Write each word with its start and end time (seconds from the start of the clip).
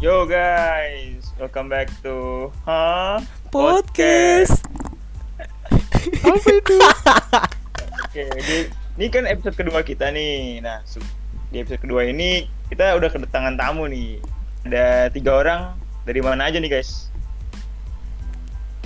Yo 0.00 0.24
guys, 0.24 1.28
welcome 1.36 1.68
back 1.68 1.92
to 2.00 2.48
Huh 2.64 3.20
Podcast. 3.52 4.64
Apa 6.24 6.40
itu? 6.40 6.76
Oke, 8.08 8.24
di, 8.32 8.56
ini 8.96 9.06
kan 9.12 9.28
episode 9.28 9.60
kedua 9.60 9.84
kita 9.84 10.08
nih. 10.08 10.64
Nah, 10.64 10.80
di 11.52 11.60
episode 11.60 11.84
kedua 11.84 12.08
ini 12.08 12.48
kita 12.72 12.96
udah 12.96 13.12
kedatangan 13.12 13.60
tamu 13.60 13.92
nih. 13.92 14.24
Ada 14.64 15.12
tiga 15.12 15.36
orang. 15.36 15.76
Dari 16.08 16.24
mana 16.24 16.48
aja 16.48 16.56
nih 16.56 16.80
guys? 16.80 17.12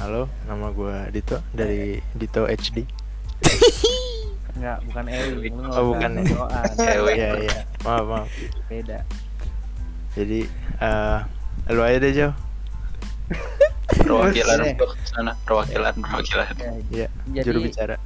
Halo, 0.03 0.27
nama 0.51 0.75
gue 0.75 1.15
Dito 1.15 1.39
dari 1.55 2.03
Dito 2.19 2.43
HD. 2.43 2.91
Enggak, 4.59 4.83
bukan 4.91 5.05
Ewi. 5.07 5.47
Oh, 5.79 5.95
bukan 5.95 6.11
ya. 6.19 6.23
sosokan. 6.27 6.67
Ewi. 6.75 7.13
Iya 7.15 7.31
iya, 7.39 7.59
maaf 7.87 8.03
maaf. 8.03 8.27
Beda. 8.67 9.07
Jadi, 10.15 10.41
eh 10.81 11.19
lu 11.71 11.81
aja 11.81 11.99
deh 11.99 12.13
Jo. 12.13 12.29
perwakilan 14.05 14.59
untuk 14.67 14.91
sana 15.03 15.33
perwakilan 15.43 15.95
perwakilan 15.97 16.47
Ya, 16.57 16.73
Iya, 16.91 17.07
Jadi- 17.31 17.47
juru 17.47 17.59
bicara. 17.65 17.97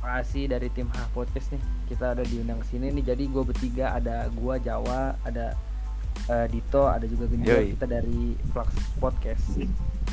makasih 0.00 0.44
dari 0.46 0.68
tim 0.68 0.88
H 0.88 0.98
Podcast 1.10 1.48
nih. 1.50 1.62
Kita 1.88 2.12
ada 2.12 2.22
diundang 2.22 2.60
ke 2.60 2.66
sini 2.68 2.92
nih. 2.92 3.04
Jadi 3.06 3.24
gue 3.26 3.42
bertiga 3.42 3.92
ada 3.92 4.28
gua 4.30 4.56
Jawa, 4.58 5.16
ada 5.22 5.56
eh, 6.26 6.46
Dito, 6.46 6.84
ada 6.84 7.04
juga 7.04 7.24
Genjo. 7.26 7.56
Kita 7.72 7.86
dari 7.86 8.36
Flux 8.52 8.68
Podcast. 8.98 9.56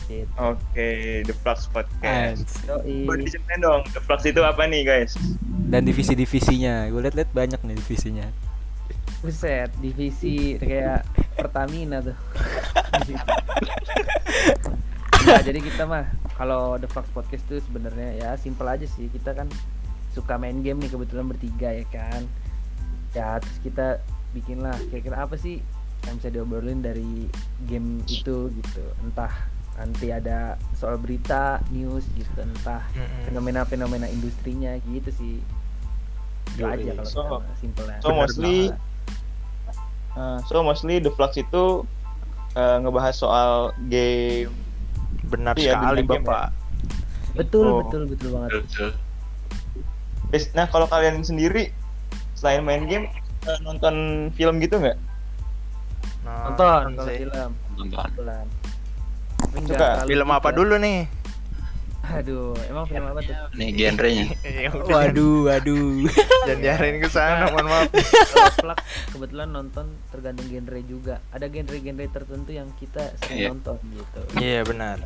Gitu. 0.08 0.32
Oke, 0.36 0.90
The 1.24 1.36
Flux 1.38 1.68
Podcast. 1.68 2.48
Boleh 2.80 3.20
diceritain 3.22 3.60
dong, 3.60 3.84
The 3.90 4.00
Flux 4.00 4.24
itu 4.24 4.40
apa 4.42 4.64
nih 4.64 4.84
guys? 4.84 5.16
dan 5.72 5.88
divisi-divisinya 5.88 6.92
gue 6.92 7.00
liat-liat 7.00 7.32
banyak 7.32 7.64
nih 7.64 7.80
divisinya 7.80 8.28
Buset, 9.24 9.72
divisi 9.80 10.60
kayak 10.60 11.08
Pertamina 11.36 12.04
tuh. 12.04 12.16
nah, 15.28 15.42
jadi 15.42 15.60
kita 15.62 15.84
mah 15.86 16.06
kalau 16.36 16.78
The 16.82 16.90
Fox 16.90 17.06
Podcast 17.14 17.46
tuh 17.48 17.62
sebenarnya 17.62 18.18
ya 18.18 18.30
simple 18.38 18.68
aja 18.68 18.88
sih. 18.88 19.08
Kita 19.12 19.34
kan 19.38 19.48
suka 20.12 20.36
main 20.36 20.60
game 20.66 20.82
nih 20.84 20.92
kebetulan 20.92 21.30
bertiga 21.30 21.70
ya 21.72 21.86
kan. 21.88 22.22
Ya, 23.12 23.40
terus 23.44 23.58
kita 23.64 23.88
bikin 24.32 24.64
lah 24.64 24.76
kira-kira 24.88 25.28
apa 25.28 25.36
sih 25.36 25.60
yang 26.08 26.18
bisa 26.18 26.34
diobrolin 26.34 26.82
dari 26.82 27.30
game 27.68 28.02
itu 28.08 28.50
gitu. 28.50 28.84
Entah 29.04 29.32
nanti 29.80 30.12
ada 30.12 30.60
soal 30.78 31.00
berita, 31.00 31.64
news 31.72 32.04
gitu, 32.14 32.44
entah 32.44 32.84
fenomena-fenomena 33.26 34.06
industrinya 34.10 34.76
gitu 34.90 35.10
sih. 35.16 35.36
Itu 36.54 36.68
Yoi. 36.68 36.84
aja 36.84 36.92
kalau 37.00 37.08
So- 37.08 37.44
simple 37.58 37.88
so 38.04 38.12
mostly- 38.12 38.70
Uh, 40.12 40.38
so 40.44 40.60
mostly 40.60 41.00
The 41.00 41.12
Flux 41.16 41.36
itu 41.36 41.88
uh, 42.54 42.78
ngebahas 42.80 43.16
soal 43.16 43.52
game. 43.88 44.52
Benar 45.32 45.56
Iya, 45.56 45.80
sekali 45.80 46.04
bintang 46.04 46.12
game 46.12 46.26
Bapak. 46.28 46.48
betul 47.32 47.64
Oh. 47.64 47.78
betul 47.80 48.02
betul 48.12 48.30
banget 48.36 48.50
betul 48.60 48.90
Bes- 50.28 50.52
Nah, 50.52 50.68
kalau 50.68 50.84
kalian 50.88 51.24
sendiri 51.24 51.72
selain 52.36 52.60
main 52.60 52.84
game 52.86 53.08
uh, 53.48 53.56
nonton 53.64 53.96
film 54.36 54.60
gitu 54.60 54.80
nggak? 54.80 55.00
Nah, 56.28 56.52
nonton 56.52 57.08
sih. 57.08 57.24
film 57.24 57.52
nonton 57.80 58.10
nggak 58.20 58.46
Suka. 59.68 59.88
Film 60.08 60.28
apa 60.28 60.50
dulu 60.52 60.76
nih? 60.76 61.08
Aduh 62.14 62.52
emang 62.66 62.86
film 62.86 63.06
apa 63.06 63.22
tuh 63.22 63.36
nih 63.54 63.70
genrenya 63.72 64.26
waduh 64.90 65.48
waduh 65.48 66.06
Jangan 66.42 66.58
diarahin 66.60 66.98
ke 66.98 67.08
sana, 67.08 67.48
mohon 67.48 67.68
maaf. 67.68 67.86
Flux 68.56 68.78
kebetulan 69.10 69.48
nonton 69.48 69.86
tergantung 70.10 70.48
genre 70.48 70.80
juga 70.82 71.16
ada 71.30 71.46
genre-genre 71.46 72.06
tertentu 72.08 72.52
yang 72.52 72.68
kita 72.76 73.14
sering 73.20 73.38
Iya. 73.38 73.48
nonton 73.50 73.78
gitu 73.88 74.22
Iya, 74.36 74.60
benar. 74.64 74.98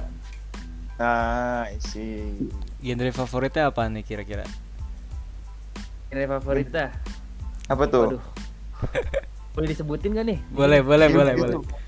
Nah, 0.95 1.67
I 1.67 1.75
see. 1.77 2.39
genre 2.79 3.11
favoritnya 3.11 3.67
apa 3.67 3.83
nih 3.85 4.01
kira-kira 4.01 4.47
genre 6.07 6.25
favorit 6.33 6.67
dah 6.69 6.89
Apa 7.67 7.83
tuh? 7.85 8.15
waduh 8.15 8.23
boleh 9.51 9.67
disebutin 9.67 10.11
gak 10.13 10.25
nih 10.25 10.39
boleh 10.49 10.79
boleh 10.79 11.07
boleh 11.09 11.33
gitu. 11.33 11.59
boleh 11.59 11.83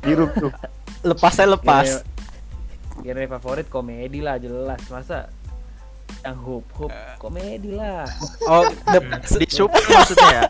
Biru 0.00 0.24
tuh. 0.30 0.52
lepas 1.02 1.32
saya 1.32 1.48
lepas 1.50 2.04
genre, 3.04 3.24
favorit 3.28 3.68
komedi 3.68 4.24
lah 4.24 4.40
jelas 4.40 4.80
masa 4.88 5.28
yang 6.24 6.40
hoop 6.40 6.64
hoop 6.80 6.92
komedi 7.20 7.76
lah 7.76 8.08
oh 8.48 8.64
the, 8.88 9.00
Di 9.36 9.48
sup 9.52 9.68
maksudnya 9.68 10.28
ya? 10.32 10.42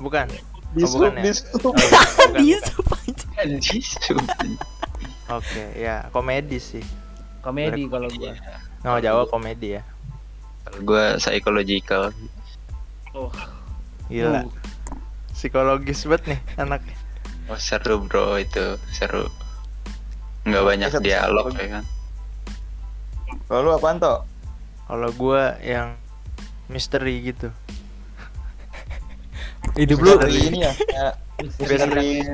Bukan. 0.00 0.26
Di 0.72 0.82
Oh, 0.88 0.88
bukan 0.88 1.12
sup, 1.12 1.14
ya? 1.14 1.22
di 1.22 1.32
sup. 1.36 1.64
Oh, 1.68 1.74
di 2.40 2.52
bukan. 4.16 4.50
Oke, 5.32 5.64
ya 5.76 6.08
komedi 6.12 6.58
sih. 6.58 6.84
komedi 7.44 7.90
kalau 7.90 8.08
gua 8.08 8.32
Nama 8.82 8.98
Jawa 8.98 9.22
komedi 9.30 9.78
ya. 9.78 9.82
gue 10.72 11.04
psychological 11.20 12.14
oh 13.12 13.28
Gila. 14.08 14.46
Psikologis 15.34 16.06
banget 16.06 16.36
nih 16.36 16.40
anaknya. 16.56 16.96
oh 17.50 17.58
seru 17.58 17.98
bro 18.06 18.38
itu 18.38 18.78
seru 18.94 19.26
nggak 20.42 20.64
banyak 20.66 20.90
Satu- 20.90 21.04
dialog 21.04 21.48
ya 21.54 21.68
kan 21.78 21.84
Kalau 23.48 23.60
lu 23.64 23.70
apaan 23.72 23.96
toh? 23.96 24.24
Kalau 24.84 25.08
gua 25.16 25.56
yang 25.60 25.96
misteri 26.68 27.20
gitu. 27.22 27.48
hidup 29.80 29.98
lu 30.00 30.12
ini 30.28 30.68
ya, 30.68 30.72
kayak 30.76 31.14
misteri 31.42 32.24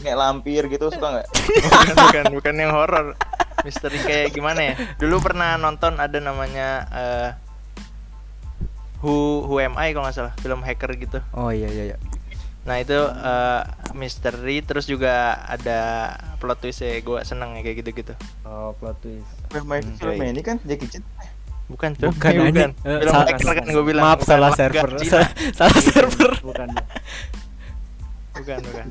kayak 0.00 0.16
lampir 0.16 0.68
gitu 0.68 0.92
suka 0.92 1.20
nggak? 1.20 1.28
bukan, 1.64 1.94
bukan, 1.96 2.24
bukan 2.40 2.54
yang 2.56 2.72
horor. 2.72 3.16
Misteri 3.64 3.98
kayak 4.04 4.36
gimana 4.36 4.60
ya? 4.60 4.74
Dulu 5.00 5.24
pernah 5.24 5.56
nonton 5.56 5.96
ada 5.96 6.18
namanya 6.20 6.68
eh 6.92 7.28
Who 9.00 9.44
Who 9.44 9.60
Am 9.60 9.76
I 9.76 9.92
kalau 9.92 10.08
nggak 10.08 10.16
salah, 10.16 10.34
film 10.40 10.60
hacker 10.64 10.90
gitu. 10.96 11.18
oh 11.32 11.52
iya 11.52 11.68
iya 11.68 11.94
iya 11.94 11.96
Nah 12.66 12.76
itu 12.80 12.96
eh, 12.98 13.62
misteri 13.96 14.60
terus 14.60 14.84
juga 14.84 15.12
ada 15.42 16.12
plot 16.36 16.60
twist 16.60 16.80
ya 16.80 16.96
gue 16.96 17.18
seneng 17.22 17.52
ya 17.52 17.62
kayak 17.62 17.76
gitu-gitu. 17.80 18.12
oh 18.42 18.70
plot 18.74 19.00
twist 19.00 19.24
Film 19.48 19.66
Hmm, 19.66 19.96
filmnya 19.96 20.22
yoi. 20.22 20.32
ini 20.32 20.42
kan 20.42 20.56
Jackie 20.62 20.86
Chan. 20.86 21.02
Bukan 21.66 21.90
tuh, 21.94 22.12
bukan 22.12 22.30
bukan. 22.30 22.46
anjing 22.46 22.72
Eh, 22.78 22.98
Film 23.00 23.10
salah- 23.10 23.26
hacker 23.28 23.52
kan 23.52 23.66
gue 23.66 23.84
bilang. 23.84 24.02
maaf 24.04 24.18
bukan 24.18 24.30
salah 24.30 24.50
server 24.52 24.88
salah, 25.02 25.30
salah 25.52 25.80
server 25.80 26.32
bukan 26.40 26.68
Bukan, 28.32 28.58
bukan. 28.62 28.86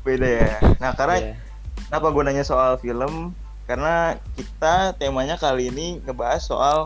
Beda 0.00 0.28
ya. 0.28 0.50
Nah, 0.78 0.92
karena 0.94 1.16
Iya. 1.18 1.34
kenapa 1.84 2.06
gue 2.08 2.22
nanya 2.22 2.44
soal 2.44 2.78
film? 2.78 3.34
Karena 3.64 3.94
kita 4.32 4.94
temanya 4.94 5.36
kali 5.36 5.68
ini 5.68 6.00
ngebahas 6.00 6.40
soal 6.40 6.78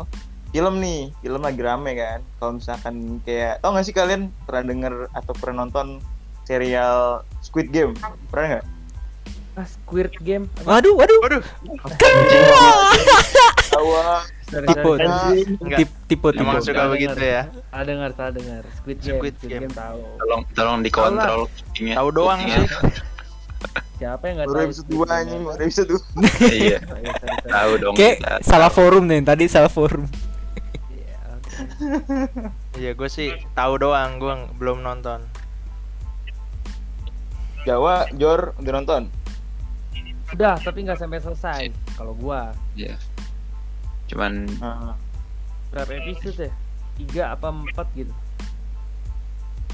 film 0.48 0.80
nih. 0.80 1.12
Film 1.20 1.40
lagi 1.40 1.60
rame 1.60 1.92
kan. 1.92 2.24
Kalau 2.36 2.52
misalkan 2.56 2.94
kayak 3.22 3.60
tau 3.60 3.70
gak 3.70 3.84
sih 3.84 3.92
kalian 3.92 4.32
pernah 4.42 4.64
denger 4.66 4.92
atau 5.12 5.32
pernah 5.32 5.62
nonton 5.62 6.00
serial 6.42 7.22
Squid 7.38 7.68
Game? 7.68 7.92
Pernah 8.28 8.48
nggak? 8.52 8.66
ah 9.52 9.68
Squid 9.68 10.16
Game 10.18 10.48
waduh 10.62 10.96
waduh 10.96 11.18
Waduh. 11.20 11.42
Sorry, 14.42 14.64
Tipe. 14.64 14.92
tipe 15.76 15.92
tipe 16.06 16.28
Emang 16.34 16.60
suka 16.60 16.88
begitu 16.88 17.16
ya. 17.18 17.48
salah 17.66 17.84
dengar 17.84 18.10
salah 18.12 18.32
dengar 18.32 18.62
Squid 18.74 18.98
Game 18.98 19.16
Squid 19.16 19.34
Game. 19.42 19.62
Game. 19.62 19.72
tahu 19.72 20.00
tolong 20.18 20.42
tolong 20.52 20.78
dikontrol 20.80 21.42
Tahu 21.72 22.08
doang 22.10 22.40
sih. 22.42 22.64
siapa 23.94 24.24
yang 24.24 24.36
nggak 24.40 24.48
tahu 24.50 24.60
episode 24.62 24.82
Squid 24.82 24.98
2 24.98 24.98
Game, 24.98 25.12
anjing, 25.14 25.40
ya? 25.40 25.46
baru 25.46 25.62
episode 25.62 25.88
2. 25.88 26.00
iya 26.64 26.78
iya, 26.82 27.12
tahu 27.46 27.72
dong 27.76 27.94
kayak 27.94 28.16
salah 28.40 28.68
forum 28.68 29.04
nih 29.04 29.20
tadi 29.22 29.44
salah 29.46 29.68
forum 29.68 30.04
Iya. 30.88 31.20
Iya, 32.80 32.90
gue 32.92 33.04
sih 33.06 33.28
tahu 33.52 33.76
doang, 33.78 34.16
gue 34.16 34.32
belum 34.56 34.80
nonton. 34.80 35.20
Jawa, 37.62 38.10
Jor 38.12 38.54
udah 38.56 38.72
nonton. 38.74 39.02
udah 40.28 40.56
tapi 40.56 40.82
nggak 40.82 40.96
sampai 40.96 41.20
selesai 41.20 41.62
kalau 41.92 42.12
gua 42.12 42.56
Iya. 42.72 42.96
cuman 44.06 44.48
Nah. 44.56 44.96
berapa 45.68 45.92
episode 45.94 46.48
ya 46.48 46.52
tiga 46.94 47.22
apa 47.30 47.48
empat 47.48 47.84
gitu 47.92 48.08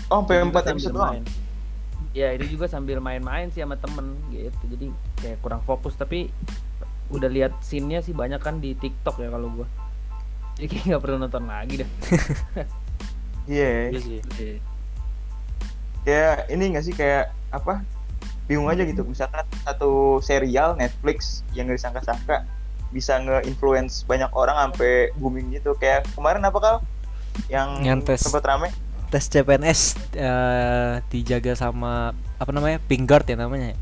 Oh, 0.08 0.18
sampai 0.20 0.34
Itu 0.34 0.42
juga 0.42 0.50
4 0.50 0.58
sambil 0.58 0.72
episode 0.74 0.94
doang. 0.94 1.12
main. 1.14 1.24
ya 2.10 2.28
itu 2.32 2.44
juga 2.50 2.66
sambil 2.66 2.98
main-main 2.98 3.46
sih 3.48 3.60
sama 3.60 3.76
temen 3.76 4.18
gitu 4.28 4.64
jadi 4.66 4.86
kayak 5.16 5.38
kurang 5.38 5.62
fokus 5.62 5.94
tapi 5.94 6.26
udah 7.08 7.28
lihat 7.28 7.54
scene-nya 7.60 8.00
sih 8.00 8.10
banyak 8.10 8.38
kan 8.38 8.58
di 8.58 8.74
TikTok 8.74 9.14
ya 9.16 9.30
kalau 9.30 9.54
gua 9.54 9.66
jadi 10.54 10.66
kayak 10.66 10.84
nggak 10.88 11.00
perlu 11.00 11.16
nonton 11.18 11.44
lagi 11.46 11.74
dah 11.78 11.90
Iya. 13.46 13.94
Iya 13.94 14.00
sih. 14.02 14.58
kayak 16.02 16.50
ini 16.50 16.64
gak 16.70 16.82
sih 16.82 16.92
kayak 16.92 17.30
apa 17.50 17.80
bingung 18.44 18.66
aja 18.66 18.80
gitu 18.82 19.02
misalkan 19.02 19.44
satu 19.60 19.90
serial 20.18 20.72
Netflix 20.74 21.40
yang 21.52 21.66
gak 21.66 21.76
disangka-sangka 21.76 22.44
bisa 22.88 23.16
nge-influence 23.18 24.02
banyak 24.02 24.32
orang 24.32 24.56
sampai 24.58 25.12
booming 25.14 25.52
gitu 25.52 25.76
kayak 25.76 26.08
kemarin 26.12 26.40
apa 26.40 26.58
kal 26.58 26.76
yang 27.46 27.78
Nyantes. 27.78 28.24
sempat 28.24 28.40
rame 28.42 28.72
tes 29.08 29.24
CPNS 29.24 29.80
eh, 30.14 31.00
dijaga 31.06 31.52
sama 31.54 32.12
apa 32.36 32.50
namanya 32.50 32.80
pink 32.82 33.04
guard 33.04 33.24
ya 33.24 33.36
namanya 33.36 33.72
ya? 33.72 33.78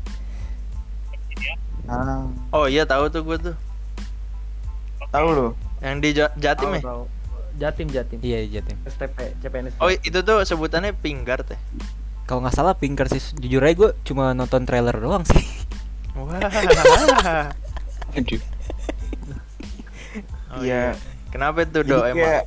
Ah, 1.85 2.27
Oh 2.51 2.67
iya 2.67 2.83
tahu 2.83 3.07
tuh 3.07 3.23
gue 3.23 3.37
tuh. 3.41 3.55
tahu 5.07 5.27
lo. 5.29 5.47
Yang 5.79 5.95
di 5.99 6.09
Ja- 6.13 6.35
Jatim 6.35 6.69
ya? 6.73 6.81
Jatim 7.57 7.87
Jatim. 7.87 8.19
iya 8.21 8.43
iya 8.43 8.59
Tim. 8.59 8.75
STP 8.83 9.39
CPNS. 9.39 9.79
Oh 9.79 9.87
itu 9.87 10.19
tuh 10.21 10.43
sebutannya 10.43 10.91
pinggar 10.93 11.41
teh. 11.41 11.55
Kalau 12.27 12.43
nggak 12.43 12.53
salah 12.53 12.75
pink 12.75 12.93
guard 12.93 13.09
sih 13.09 13.23
jujur 13.39 13.63
aja 13.63 13.73
gue 13.73 13.89
cuma 14.03 14.35
nonton 14.35 14.67
trailer 14.67 14.93
doang 14.93 15.23
sih 15.23 15.43
Wah. 16.13 16.41
Aduh. 18.13 18.41
Oh, 20.49 20.65
Iya. 20.65 20.97
Kenapa 21.29 21.61
tuh 21.63 21.85
Jadi 21.85 21.91
do 21.93 21.97
emang? 22.01 22.17
kayak 22.17 22.43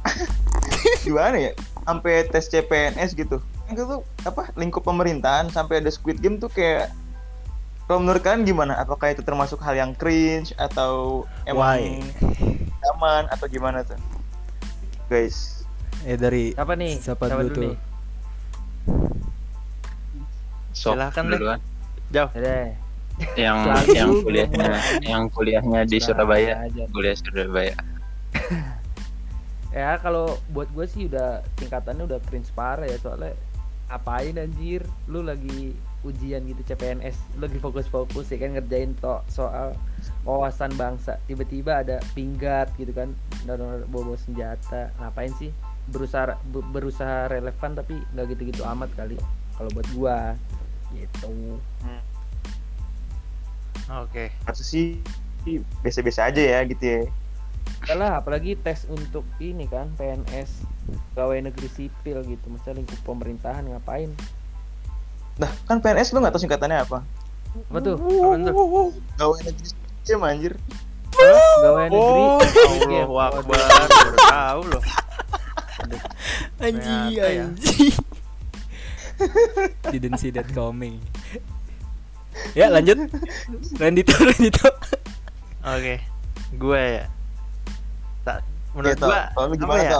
gimana 1.06 1.36
ya? 1.38 1.52
Sampai 1.86 2.26
tes 2.26 2.50
CPNS 2.50 3.14
gitu. 3.14 3.38
Itu 3.70 3.82
tuh 3.86 4.00
apa? 4.26 4.50
Lingkup 4.58 4.82
pemerintahan 4.82 5.54
sampai 5.54 5.78
ada 5.78 5.90
Squid 5.92 6.18
Game 6.18 6.42
tuh 6.42 6.50
kayak 6.50 6.90
kalau 7.86 8.02
menurut 8.02 8.22
kalian 8.22 8.42
gimana? 8.42 8.74
Apakah 8.74 9.14
itu 9.14 9.22
termasuk 9.22 9.58
hal 9.60 9.74
yang 9.74 9.94
cringe 9.94 10.50
atau 10.56 11.22
emang 11.42 11.78
Why? 11.78 12.02
aman 12.94 13.30
atau 13.30 13.46
gimana 13.46 13.82
tuh? 13.82 13.98
Guys, 15.06 15.66
eh 16.02 16.14
dari 16.14 16.54
Siapa 16.54 16.74
nih? 16.74 16.94
siapa 16.98 17.26
dulu 17.26 17.48
tuh 17.50 17.62
nih? 17.66 17.74
Sok 20.70 20.94
Silakan 20.96 21.24
deh. 21.26 21.38
duluan. 21.38 21.60
Jauh. 22.10 22.30
Deh. 22.32 22.68
Yang 23.36 23.56
Selalu 23.60 23.88
yang 23.92 24.10
kuliahnya 24.24 24.70
yang 25.04 25.22
kuliahnya 25.28 25.80
di 25.84 25.98
Surabaya. 26.00 26.54
aja. 26.64 26.84
Kuliah 26.88 27.16
Surabaya. 27.16 27.74
Ya 29.70 29.94
kalau 30.02 30.34
buat 30.50 30.66
gue 30.74 30.86
sih 30.88 31.06
udah 31.06 31.46
tingkatannya 31.54 32.02
udah 32.10 32.18
cringe 32.26 32.50
parah 32.56 32.88
ya 32.90 32.98
soalnya 32.98 33.38
apain 33.86 34.34
anjir 34.34 34.82
lu 35.06 35.22
lagi 35.22 35.74
ujian 36.02 36.42
gitu 36.42 36.62
CPNS 36.64 37.14
lu 37.38 37.46
lagi 37.46 37.58
fokus-fokus 37.62 38.30
ya 38.32 38.38
kan 38.40 38.58
ngerjain 38.58 38.98
to 38.98 39.14
soal 39.30 39.74
wawasan 40.26 40.74
bangsa 40.74 41.22
tiba-tiba 41.28 41.86
ada 41.86 42.02
pinggat 42.18 42.70
gitu 42.78 42.90
kan 42.90 43.14
dan 43.46 43.62
bawa 43.90 44.16
senjata 44.18 44.90
ngapain 44.98 45.30
sih 45.38 45.50
berusaha 45.90 46.24
be- 46.44 46.64
berusaha 46.64 47.28
relevan 47.28 47.70
tapi 47.74 47.98
nggak 48.08 48.26
gitu-gitu 48.30 48.62
amat 48.64 48.90
kali 48.94 49.18
kalau 49.52 49.70
buat 49.70 49.86
gua 49.90 50.18
gitu 50.90 51.58
Oke. 53.90 54.30
harusnya 54.40 54.66
sih 54.66 54.84
biasa-biasa 55.82 56.30
aja 56.30 56.38
ya 56.38 56.60
gitu 56.64 56.84
ya. 56.84 57.02
Yalah, 57.82 58.20
apalagi 58.20 58.54
tes 58.54 58.84
untuk 58.86 59.24
ini 59.38 59.64
kan 59.64 59.90
PNS 59.96 60.62
pegawai 61.08 61.42
negeri 61.42 61.68
sipil 61.68 62.22
gitu 62.22 62.46
misalnya 62.46 62.80
lingkup 62.80 63.00
pemerintahan 63.02 63.64
ngapain 63.64 64.12
Nah, 65.36 65.48
kan 65.64 65.80
PNS 65.80 66.12
lu 66.12 66.20
nggak 66.20 66.30
tahu 66.30 66.42
singkatannya 66.44 66.78
apa? 66.80 67.00
apa 67.50 67.78
tuh 67.80 67.96
Apaan 67.96 68.44
tuh? 68.44 68.54
Gawai 69.16 69.40
negeri 69.42 69.66
sipil 70.04 70.20
anjir. 70.22 70.54
pegawai 71.10 71.86
negeri 71.88 72.20
Oh. 73.00 73.10
Allah 73.10 73.26
Akbar. 73.34 73.58
Tahu 74.20 74.60
loh. 74.68 74.82
Anji 76.60 76.96
ya. 77.16 77.44
anji 77.48 77.86
didn't 79.92 80.16
see 80.16 80.32
that 80.32 80.48
coming 80.50 80.96
ya 82.54 82.68
lanjut 82.68 82.96
Rendito 83.76 84.16
Rendito 84.16 84.68
Oke. 85.60 86.00
Gue 86.56 87.04
ya. 87.04 87.06
Tak 88.24 88.40
menurut 88.72 88.96
gua 88.96 89.28
Kalau 89.28 89.44
lu 89.44 89.52
apa 89.52 89.60
gimana 89.60 89.82
ya? 89.84 89.92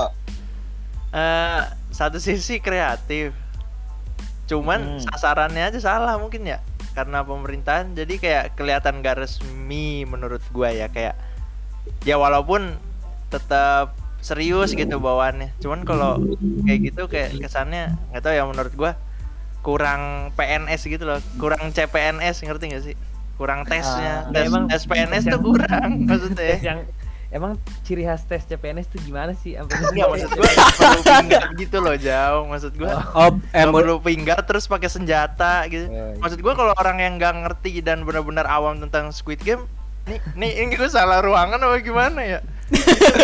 Eh, 1.12 1.62
satu 1.92 2.16
sisi 2.16 2.64
kreatif. 2.64 3.36
Cuman 4.48 4.96
Hmm. 4.96 5.04
sasarannya 5.04 5.68
aja 5.68 5.76
salah 5.84 6.16
mungkin 6.16 6.48
ya. 6.48 6.64
Karena 6.96 7.20
pemerintahan 7.20 7.92
jadi 7.92 8.14
kayak 8.16 8.44
kelihatan 8.56 9.04
gak 9.04 9.20
resmi 9.20 10.08
menurut 10.08 10.40
gua 10.48 10.72
ya 10.72 10.88
kayak 10.88 11.12
ya 12.08 12.16
walaupun 12.16 12.80
tetap 13.28 13.92
serius 14.20 14.72
gitu 14.72 14.96
bawaannya. 14.96 15.52
Cuman 15.58 15.82
kalau 15.82 16.20
kayak 16.62 16.80
gitu 16.86 17.02
kayak 17.06 17.36
kesannya 17.38 17.92
nggak 18.08 18.20
tahu 18.20 18.32
ya 18.32 18.44
menurut 18.44 18.72
gua 18.72 18.92
kurang 19.58 20.00
PNS 20.34 20.80
gitu 20.86 21.04
loh, 21.04 21.20
kurang 21.36 21.68
CPNS 21.68 22.40
ngerti 22.40 22.64
gak 22.70 22.82
sih? 22.82 22.96
Kurang 23.36 23.64
tesnya, 23.64 24.24
Ah, 24.24 24.30
tes, 24.30 24.46
emang- 24.46 24.66
tes 24.66 24.82
PNS 24.84 25.24
tuh 25.26 25.40
kurang 25.42 25.90
maksudnya. 26.02 26.36
Tes 26.50 26.60
yang 26.62 26.80
emang 27.30 27.56
ciri 27.82 28.02
khas 28.02 28.24
tes 28.24 28.40
CPNS 28.42 28.88
tuh 28.88 29.00
gimana 29.00 29.32
sih 29.34 29.54
Enggak 29.54 29.78
maksud 30.10 30.30
gua 30.34 30.48
perlu 30.74 31.00
pinggat 31.04 31.44
gitu 31.54 31.76
loh 31.78 31.94
jauh 31.94 32.42
maksud 32.44 32.72
gua 32.74 33.06
oh 33.14 33.30
mau- 33.38 33.70
perlu 33.70 33.96
pinggat 33.98 34.42
terus 34.42 34.64
pakai 34.64 34.88
senjata 34.88 35.62
gitu 35.66 35.86
Oh, 35.86 35.94
iya. 36.10 36.18
maksud 36.18 36.38
gua 36.38 36.52
kalau 36.54 36.72
orang 36.74 36.98
yang 36.98 37.12
nggak 37.16 37.34
ngerti 37.38 37.80
dan 37.80 38.02
benar-benar 38.02 38.44
awam 38.44 38.76
tentang 38.78 39.08
Squid 39.10 39.38
Game 39.38 39.62
nih 40.02 40.18
nih 40.34 40.52
ini 40.58 40.74
gue 40.74 40.88
salah 40.88 41.20
ruangan 41.20 41.60
apa 41.60 41.78
gimana 41.78 42.18
ya 42.18 42.40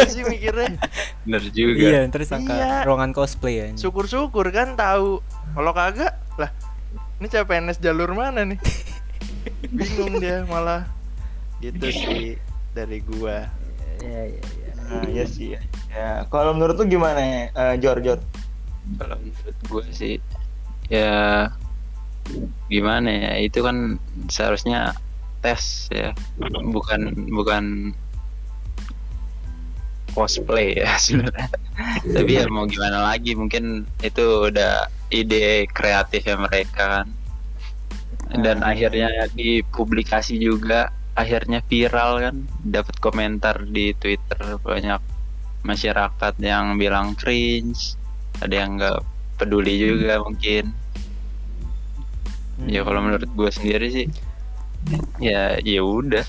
sih 0.08 0.22
mikirnya 0.22 0.76
Bener 1.22 1.43
juga. 1.50 1.78
iya 1.78 1.98
ntar 2.06 2.22
sangka 2.22 2.52
Iya. 2.52 2.84
ruangan 2.84 3.10
cosplay 3.10 3.54
ya 3.56 3.66
syukur-syukur 3.75 4.50
kan 4.50 4.75
tahu 4.75 5.22
kalau 5.54 5.72
kagak 5.72 6.14
lah 6.37 6.50
ini 7.16 7.26
CPNS 7.26 7.78
jalur 7.78 8.12
mana 8.12 8.44
nih 8.44 8.58
bingung 9.70 10.19
dia 10.19 10.44
malah 10.44 10.84
gitu 11.58 11.88
sih 11.88 12.37
dari 12.72 13.00
gua 13.00 13.48
ya 14.02 14.20
ya 14.28 14.40
ya 14.40 14.72
Nah, 14.87 15.02
iya 15.02 15.26
sih. 15.26 15.50
Ya. 15.50 15.60
ya. 15.90 16.10
Kalau 16.31 16.54
menurut 16.54 16.78
lu 16.78 16.87
gimana 16.87 17.19
ya, 17.19 17.50
eh, 17.50 17.75
Jor 17.82 17.98
Jor? 17.98 18.22
Kalau 18.94 19.19
menurut 19.19 19.56
gue 19.66 19.84
sih 19.90 20.14
ya 20.87 21.50
gimana 22.66 23.10
ya 23.10 23.32
itu 23.43 23.66
kan 23.66 23.98
seharusnya 24.31 24.94
tes 25.43 25.90
ya 25.90 26.14
bukan 26.70 27.26
bukan 27.31 27.64
cosplay 30.17 30.81
ya 30.81 30.97
sebenarnya. 31.05 31.53
Tapi 32.09 32.31
ya 32.41 32.49
mau 32.49 32.65
gimana 32.65 33.13
lagi 33.13 33.37
mungkin 33.37 33.85
itu 34.01 34.49
udah 34.49 34.89
ide 35.13 35.69
kreatifnya 35.69 36.41
mereka 36.41 36.83
kan. 37.05 37.09
Dan 38.33 38.65
Hmm. 38.65 38.71
akhirnya 38.73 39.29
dipublikasi 39.37 40.41
juga 40.41 40.89
akhirnya 41.13 41.61
viral 41.61 42.25
kan. 42.25 42.37
Dapat 42.65 42.97
komentar 42.99 43.61
di 43.69 43.93
Twitter 43.93 44.57
banyak 44.65 44.99
masyarakat 45.63 46.35
yang 46.41 46.81
bilang 46.81 47.13
cringe 47.13 47.94
ada 48.41 48.55
yang 48.56 48.81
nggak 48.81 48.99
peduli 49.37 49.77
juga 49.77 50.19
mungkin. 50.25 50.73
Ya 52.65 52.81
kalau 52.82 53.05
menurut 53.05 53.29
gue 53.29 53.51
sendiri 53.53 53.87
sih 53.93 54.06
ya 55.20 55.58
ya 55.61 55.82
udah 55.82 56.25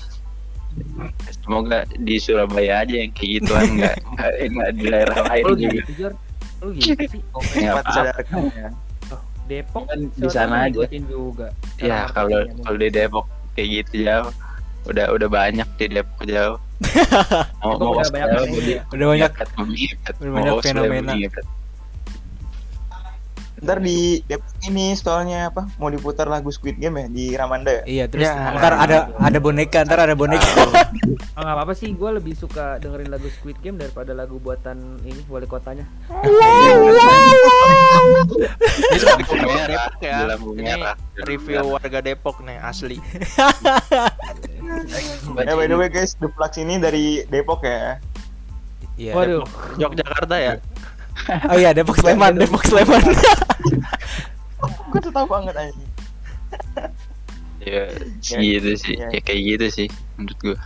semoga 1.30 1.84
di 1.96 2.16
Surabaya 2.16 2.84
aja 2.84 2.94
yang 3.04 3.12
kayak 3.12 3.30
gituan 3.40 3.64
nggak 3.76 3.96
nggak 4.14 4.32
nggak 4.50 4.70
di 4.74 4.84
daerah 4.88 5.18
lain 5.30 5.44
lu 5.44 5.54
juga. 5.56 5.80
Jor 5.94 6.12
lu 6.58 6.68
gitu 6.74 7.02
sih 7.06 7.22
Ya, 7.58 7.72
ya. 7.78 8.68
Depok 9.48 9.88
Kan 9.88 10.00
di 10.12 10.28
sana 10.28 10.68
aja. 10.68 10.84
juga. 10.92 11.48
Ya 11.80 12.04
kalau 12.12 12.44
kalau 12.62 12.76
di 12.76 12.88
Depok 12.92 13.24
kayak 13.56 13.68
gitu 13.86 14.04
jauh. 14.04 14.32
Udah 14.84 15.06
udah 15.12 15.28
banyak 15.28 15.68
di 15.80 15.86
Depok 15.88 16.22
jauh. 16.24 16.58
Mau 17.64 17.74
mau 17.74 17.90
udah 17.96 18.12
banyak 18.12 18.28
ya. 18.62 18.80
udah 18.92 19.06
banyak. 19.10 19.30
Ngepet, 19.34 19.48
Ntar 23.58 23.78
di 23.78 23.96
Depok 24.24 24.46
ini 24.62 24.92
soalnya 24.92 25.48
apa? 25.48 25.66
Mau 25.76 25.88
diputar 25.88 26.24
lagu 26.24 26.48
Squid 26.48 26.76
Game 26.76 26.94
ya 26.96 27.06
di 27.06 27.24
Ramanda 27.32 27.72
ya? 27.72 27.82
iya 27.84 28.04
terus 28.06 28.24
Ya. 28.24 28.54
ntar 28.54 28.72
ada 28.72 28.96
ada 29.14 29.38
boneka 29.38 29.82
ntar 29.82 29.98
ada 30.00 30.14
boneka 30.14 30.46
Oh, 31.34 31.40
nggak 31.40 31.54
apa-apa 31.54 31.70
sih, 31.72 31.90
gue 31.92 32.10
lebih 32.12 32.34
suka 32.34 32.78
dengerin 32.78 33.08
lagu 33.08 33.30
Squid 33.30 33.58
Game 33.58 33.76
daripada 33.76 34.10
lagu 34.10 34.36
buatan 34.36 34.78
ini 35.02 35.22
wali 35.24 35.46
kotanya. 35.46 35.86
ini 39.28 39.62
Depok 39.64 40.00
ya 40.00 40.26
ini 40.50 40.72
review 41.24 41.62
warga 41.68 41.98
Depok 42.00 42.36
nih 42.40 42.58
asli 42.58 42.98
Eh 45.38 45.54
by 45.54 45.64
the 45.64 45.74
way 45.74 45.88
guys, 45.88 46.12
The 46.14 46.28
Flux 46.28 46.56
ini 46.56 46.76
dari 46.76 47.22
Depok 47.24 47.62
ya. 47.62 47.96
iya 48.94 49.12
Waduh, 49.14 49.46
Yogyakarta 49.76 50.36
ya 50.36 50.52
oh 51.50 51.56
iya 51.56 51.70
Depok 51.72 51.96
Sleman 51.96 52.34
Depok 52.34 52.64
Sleman 52.64 53.02
Gue 54.88 55.00
tuh 55.00 55.12
tahu 55.12 55.26
banget 55.26 55.54
aja. 55.54 55.72
ya 57.60 57.84
Ya, 58.24 58.38
gitu 58.38 58.72
sih 58.74 58.96
ya. 58.96 59.12
ya 59.12 59.20
kayak 59.20 59.42
gitu 59.44 59.66
sih 59.68 59.88
menurut 60.16 60.38
gua 60.40 60.56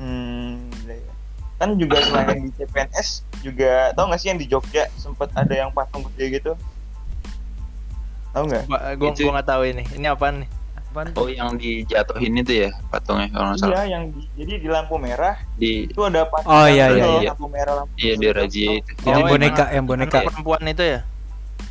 Hmm, 0.00 0.72
iya, 0.86 0.96
iya. 0.96 1.12
kan 1.56 1.76
juga 1.76 2.00
selain 2.00 2.40
di 2.40 2.50
CPNS 2.54 3.08
juga 3.42 3.92
tau 3.92 4.08
gak 4.08 4.16
sih 4.16 4.32
yang 4.32 4.40
di 4.40 4.46
Jogja 4.46 4.88
sempet 4.94 5.28
ada 5.34 5.52
yang 5.52 5.68
patung 5.68 6.00
gede 6.08 6.40
gitu? 6.40 6.52
Tahu 8.30 8.44
nggak? 8.46 8.64
Itu- 8.96 9.26
gua 9.26 9.32
nggak 9.36 9.48
tahu 9.48 9.62
ini 9.66 9.84
ini 9.92 10.06
apaan 10.06 10.40
nih 10.40 10.48
Apaan? 10.90 11.06
Oh 11.14 11.26
yang 11.26 11.54
dijatuhin 11.54 12.34
itu 12.36 12.52
ya 12.60 12.70
patungnya 12.90 13.30
kalau 13.30 13.46
nggak 13.48 13.56
Iya, 13.56 13.70
salah 13.70 13.86
yang 13.86 14.04
di, 14.10 14.20
jadi 14.34 14.52
di 14.58 14.68
lampu 14.68 14.94
merah 14.96 15.38
di 15.54 15.86
itu 15.86 16.00
ada 16.00 16.26
pas 16.26 16.42
Oh, 16.42 16.66
iya, 16.66 16.90
iya, 16.90 17.04
iya. 17.16 17.30
lampu 17.30 17.46
merah 17.46 17.74
lampu 17.78 17.94
iya 17.94 18.12
di 18.12 18.26
razia 18.28 18.70
itu. 18.74 18.90
Yang 19.00 19.14
Oh, 19.16 19.28
boneka, 19.28 19.64
yang- 19.64 19.72
yang 19.72 19.84
boneka. 19.86 20.18
Perempuan 20.24 20.62
itu 20.66 20.82
ya 20.84 21.00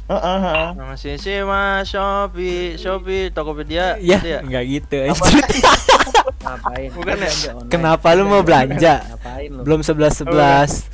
Heeh, 0.08 0.38
heeh. 0.40 0.70
nama 0.74 0.96
Sisi 0.96 1.36
Mas 1.42 1.86
Shopee 1.86 2.74
Shopee 2.76 3.30
Tokopedia 3.30 4.00
Ya, 4.00 4.18
gitu 4.18 4.28
ya 4.28 4.40
enggak 4.40 4.64
gitu. 4.66 4.98
Ngapain? 6.40 6.90
Bukan 6.90 7.18
ya? 7.20 7.32
Kenapa 7.68 8.08
lu 8.14 8.24
mau 8.24 8.40
belanja? 8.40 9.04
Ngapain 9.06 9.50
lu? 9.52 9.62
Belum 9.62 9.82
11 9.82 10.24
11. 10.24 10.88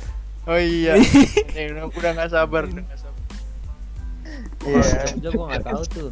oh 0.44 0.58
iya 0.58 0.98
Ini 1.52 1.72
udah 1.72 1.84
udah 1.88 2.10
nggak 2.12 2.28
sabar 2.28 2.66
Iya. 4.58 5.14
Jogja 5.16 5.28
gua 5.30 5.44
nggak 5.48 5.62
tahu 5.64 5.82
tuh. 5.86 6.10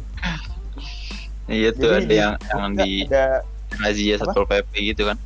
Iya 1.47 1.69
tuh 1.71 1.89
Jadi 1.91 1.95
ada 1.95 2.07
di- 2.07 2.17
yang 2.17 2.33
yang 2.39 2.71
di 2.73 2.91
ada 3.05 3.25
razia 3.77 4.13
Apa? 4.15 4.23
satpol 4.25 4.45
pp 4.45 4.71
gitu 4.87 5.03
kan. 5.05 5.17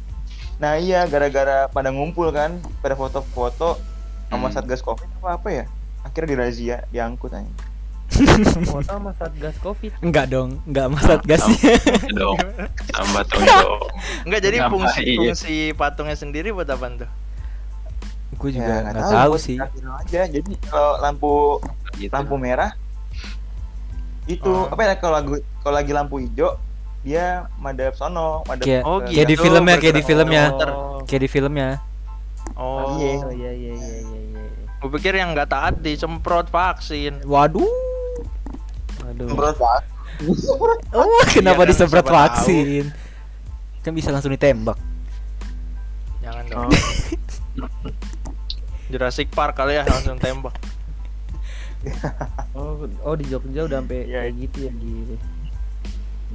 Nah 0.57 0.75
iya 0.75 1.05
gara-gara 1.05 1.67
pada 1.67 1.89
ngumpul 1.89 2.27
kan, 2.29 2.51
pada 2.77 2.93
foto-foto 2.93 3.79
sama 4.27 4.47
Hmm. 4.47 4.53
satgas 4.53 4.81
covid 4.81 5.07
apa 5.17 5.29
apa 5.35 5.49
ya? 5.49 5.65
Akhirnya 6.01 6.29
dirazia, 6.29 6.77
diangkut 6.89 7.31
aja. 7.31 7.47
Foto 8.65 8.83
sama 8.83 9.11
satgas 9.13 9.55
covid. 9.57 9.95
Enggak 9.99 10.27
dong, 10.27 10.59
enggak 10.65 10.87
masat 10.89 11.21
gasnya. 11.23 11.77
Ya 12.03 12.11
dong. 12.13 12.35
Tambah 12.89 13.23
dong. 13.29 13.79
Enggak 14.23 14.41
jadi 14.41 14.57
Ngapain? 14.57 14.71
fungsi 14.73 15.03
fungsi 15.15 15.55
patungnya 15.73 16.15
sendiri 16.15 16.49
buat 16.49 16.67
apa 16.67 16.89
tuh 16.97 17.11
Gue 18.35 18.49
juga 18.51 18.65
Ya, 18.65 18.75
enggak 18.81 18.93
nggak 18.97 19.11
tahu 19.13 19.31
buat 19.31 19.41
sih. 19.41 19.57
aja. 19.57 20.21
Jadi 20.25 20.53
kalau 20.65 20.93
lampu 20.97 21.31
Gitu. 21.95 22.11
lampu 22.11 22.35
merah 22.35 22.71
itu 24.29 24.45
Oh. 24.45 24.67
apa 24.67 24.79
ya 24.79 24.93
kalau 24.95 25.13
lagi 25.15 25.27
kalau 25.59 25.75
lagi 25.75 25.89
lampu 25.89 26.19
hijau 26.19 26.55
dia 26.99 27.47
madep 27.55 27.93
sono, 27.93 28.41
madep 28.45 28.61
Kayak- 28.61 28.83
Oh, 28.83 28.99
ke- 28.99 29.09
Kayak 29.09 29.25
di 29.25 29.33
Gitu, 29.33 29.41
filmnya, 29.41 29.75
kayak 29.77 29.95
di 29.95 30.03
filmnya. 30.03 30.43
Oh, 30.67 30.97
Kayak 31.03 31.21
di 31.21 31.27
filmnya. 31.29 31.67
oh 32.53 32.95
Iya. 32.95 33.09
oh 33.17 33.31
iya 33.31 33.51
iya 33.51 33.73
iya 33.73 33.73
iya 33.73 34.19
iya. 34.29 34.41
gue 34.77 34.89
pikir 34.93 35.13
yang 35.13 35.31
nggak 35.31 35.47
taat 35.47 35.73
disemprot 35.77 36.47
vaksin 36.47 37.19
Waduh. 37.23 37.65
Aduh. 39.05 39.25
Semprot 39.27 39.55
banget. 39.63 39.83
Oh, 40.91 41.21
kenapa 41.29 41.57
kan, 41.57 41.65
disemprot 41.65 42.03
tahu. 42.03 42.13
vaksin? 42.13 42.83
Kan 43.79 43.91
bisa 43.91 44.09
langsung 44.09 44.29
ditembak. 44.29 44.75
jangan 46.19 46.43
dong 46.45 46.69
Jurassic 48.89 49.29
Park 49.29 49.55
kali 49.55 49.73
ya 49.73 49.83
langsung 49.83 50.17
tembak 50.17 50.53
Oh, 52.51 52.83
oh 53.07 53.15
di 53.15 53.25
Jogja 53.25 53.65
udah 53.65 53.79
sampai 53.79 54.03
Iya. 54.03 54.19
kayak 54.21 54.33
gitu 54.37 54.57
ya 54.61 54.71
gitu. 54.73 55.15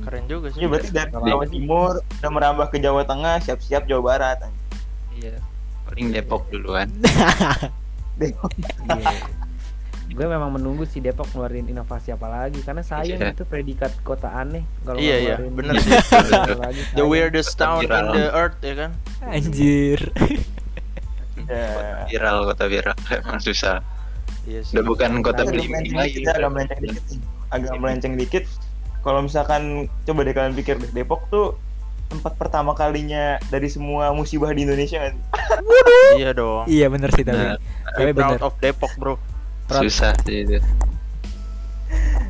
keren 0.01 0.25
juga 0.25 0.47
sih 0.49 0.59
Ini 0.59 0.67
berarti 0.67 0.91
dari 0.91 1.07
Kalau 1.09 1.23
Jawa? 1.25 1.45
Timur 1.47 1.93
udah 2.01 2.31
merambah 2.31 2.67
ke 2.67 2.79
Jawa 2.79 3.03
Tengah, 3.03 3.39
siap-siap 3.41 3.85
Jawa 3.85 4.03
Barat. 4.05 4.39
Iya. 5.15 5.39
Paling 5.85 6.11
Depok 6.11 6.49
duluan. 6.49 6.91
Depok. 8.21 8.51
Iya. 8.91 9.23
Gue 10.07 10.27
memang 10.27 10.51
menunggu 10.51 10.83
si 10.83 10.99
Depok 10.99 11.27
ngeluarin 11.29 11.67
inovasi 11.67 12.11
apa 12.11 12.27
lagi 12.27 12.59
karena 12.61 12.81
sayang 12.81 13.19
Iya. 13.19 13.31
itu 13.33 13.45
predikat 13.45 13.95
kota 14.01 14.29
aneh 14.29 14.63
kalau 14.81 14.97
Iya, 14.97 15.15
nggak 15.15 15.39
iya, 15.41 15.53
bener 15.53 15.75
inovasi 15.75 16.31
sih. 16.75 16.95
the 16.95 17.05
weirdest 17.05 17.55
town 17.55 17.81
in 17.81 17.91
the 18.11 18.31
earth 18.31 18.59
ya 18.61 18.75
kan 18.77 18.91
Anjir. 19.25 20.01
Ya. 21.45 22.07
Viral 22.07 22.47
kota 22.47 22.65
viral 22.67 22.97
emang 23.13 23.39
susah. 23.39 23.79
Iya 24.45 24.61
sih 24.61 24.73
Udah 24.73 24.85
bukan 24.87 25.11
kota 25.21 25.41
Tapi 25.41 25.51
beli 25.51 25.61
agak 25.61 25.71
melenceng 25.71 25.97
lagi. 25.97 26.11
dikit, 26.11 26.23
ya, 26.23 26.33
agak 26.35 26.51
melenceng 26.51 26.81
dikit 26.81 27.05
nih. 27.07 27.21
Agak 27.49 27.75
melenceng 27.77 28.15
dikit. 28.17 28.45
Kalau 29.01 29.21
misalkan 29.21 29.63
coba 30.03 30.21
deh 30.21 30.33
kalian 30.33 30.55
pikir 30.55 30.75
deh, 30.77 30.91
Depok 30.91 31.29
tuh 31.29 31.47
tempat 32.07 32.33
pertama 32.35 32.73
kalinya 32.73 33.25
dari 33.47 33.67
semua 33.67 34.11
musibah 34.11 34.49
di 34.49 34.63
Indonesia 34.63 35.01
kan? 35.03 35.15
iya 36.15 36.31
dong 36.31 36.65
Iya 36.67 36.87
bener 36.87 37.11
sih 37.11 37.23
tapi. 37.23 37.37
Nah, 37.37 37.57
Tapi 37.91 38.11
proud 38.11 38.31
bener. 38.31 38.41
of 38.41 38.55
Depok 38.59 38.93
bro 38.95 39.15
Prat- 39.65 39.83
Susah 39.83 40.13
sih 40.23 40.43
itu. 40.43 40.61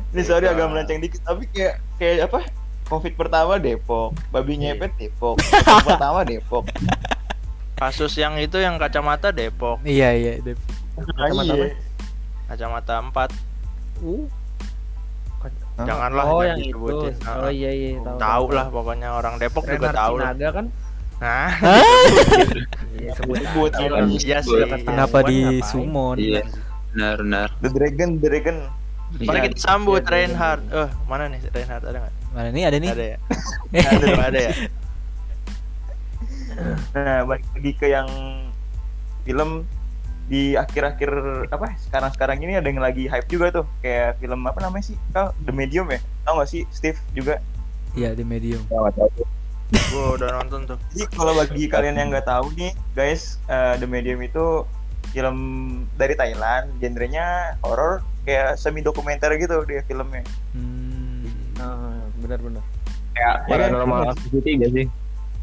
Ini 0.09 0.21
sorry 0.21 0.45
Iya. 0.45 0.53
agak 0.53 0.67
melenceng 0.69 0.99
dikit, 0.99 1.19
tapi 1.21 1.43
kayak 1.49 1.75
kayak 1.95 2.27
apa? 2.27 2.39
Covid 2.85 3.13
pertama 3.13 3.57
Depok, 3.57 4.13
babi 4.29 4.55
Iya. 4.55 4.73
nyepet 4.73 4.91
Depok, 4.95 5.35
Covid 5.67 5.85
pertama 5.85 6.23
Depok. 6.23 6.63
kasus 7.75 8.15
yang 8.15 8.35
itu 8.37 8.55
yang 8.55 8.75
kacamata 8.75 9.29
Depok 9.29 9.83
Iya 9.83 10.09
iya. 10.11 10.33
Dep. 10.39 10.55
Nah, 10.95 11.27
Kacamata 11.27 11.53
iya. 11.53 11.75
Kacamata 12.45 13.01
4 13.01 13.53
Uh, 13.95 14.27
Hah? 15.39 15.85
janganlah 15.85 16.25
oh 16.25 16.41
yang 16.41 16.59
itu. 16.59 16.75
Oh 16.75 17.07
Nah, 17.07 17.47
iya 17.47 17.71
iya 17.71 17.89
tahu. 17.97 18.17
tahu 18.17 18.45
lah 18.51 18.65
pokoknya 18.67 19.09
orang 19.13 19.35
Depok 19.37 19.63
juga 19.63 19.87
Renard 19.87 19.95
tahu 19.95 20.13
lah 20.15 20.29
Sinaga 20.29 20.49
kan? 20.51 20.65
nah 21.15 21.47
Iya 22.95 23.11
sebut 23.15 23.35
Sebut, 23.39 23.71
aja. 23.71 23.87
iya. 23.87 24.03
iya 24.03 24.37
sih 24.41 24.55
kenapa 24.81 25.23
di 25.23 25.63
sumon? 25.63 26.15
Iya. 26.17 26.43
Benar 26.91 27.15
benar. 27.19 27.47
The 27.57 27.69
Dragon, 27.69 28.09
The 28.13 28.25
Dragon. 28.25 28.57
Mari 29.15 29.27
Iya. 29.31 29.43
kita 29.47 29.57
sambut 29.61 30.01
Iya, 30.01 30.07
iya, 30.07 30.15
Reinhard. 30.27 30.61
Eh, 30.67 30.89
mana 31.05 31.23
nih 31.27 31.39
Reinhard 31.45 31.83
ada 31.85 31.97
nggak? 32.01 32.13
Mana 32.31 32.49
nih 32.51 32.63
ada 32.65 32.77
nih? 32.77 32.89
Ada 32.91 33.05
ya? 33.05 33.17
Ada, 33.95 34.07
ada 34.27 34.39
ya? 34.41 34.53
Nah, 36.93 37.19
balik 37.25 37.45
lagi 37.51 37.71
ke 37.73 37.87
yang 37.89 38.07
film 39.23 39.63
di 40.25 40.53
akhir-akhir 40.53 41.11
apa 41.47 41.77
sekarang-sekarang 41.85 42.37
ini 42.39 42.57
ada 42.57 42.65
yang 42.65 42.79
lagi 42.79 43.05
hype 43.05 43.27
juga 43.27 43.53
tuh 43.53 43.65
kayak 43.79 44.17
film 44.17 44.41
apa 44.43 44.57
namanya 44.59 44.85
sih 44.85 44.97
kau 45.09 45.29
The 45.39 45.51
Medium 45.51 45.85
ya 45.87 46.01
tau 46.21 46.39
gak 46.39 46.49
sih 46.49 46.65
Steve 46.69 46.97
juga 47.11 47.37
Iya 47.93 48.11
di 48.11 48.27
medium. 48.27 48.59
Gua 48.67 50.05
udah 50.13 50.29
nonton 50.35 50.67
tuh. 50.67 50.77
jadi 50.91 51.07
kalau 51.09 51.31
bagi 51.33 51.65
kalian 51.65 51.95
yang 51.95 52.09
nggak 52.09 52.25
tahu 52.25 52.51
nih 52.53 52.75
guys 52.91 53.39
eh, 53.45 53.77
The 53.77 53.85
Medium 53.85 54.19
itu 54.19 54.67
film 55.09 55.37
dari 55.95 56.11
Thailand 56.13 56.75
genrenya 56.77 57.55
horror 57.61 58.03
kayak 58.23 58.57
semi 58.57 58.81
dokumenter 58.81 59.31
gitu 59.35 59.63
dia 59.63 59.79
filmnya 59.81 60.25
Hmm. 60.51 61.23
Nah, 61.55 62.03
benar-benar. 62.19 62.65
kayak 63.11 63.35
Paranormal 63.47 64.11
Activity 64.11 64.51
gak 64.59 64.71
sih? 64.71 64.85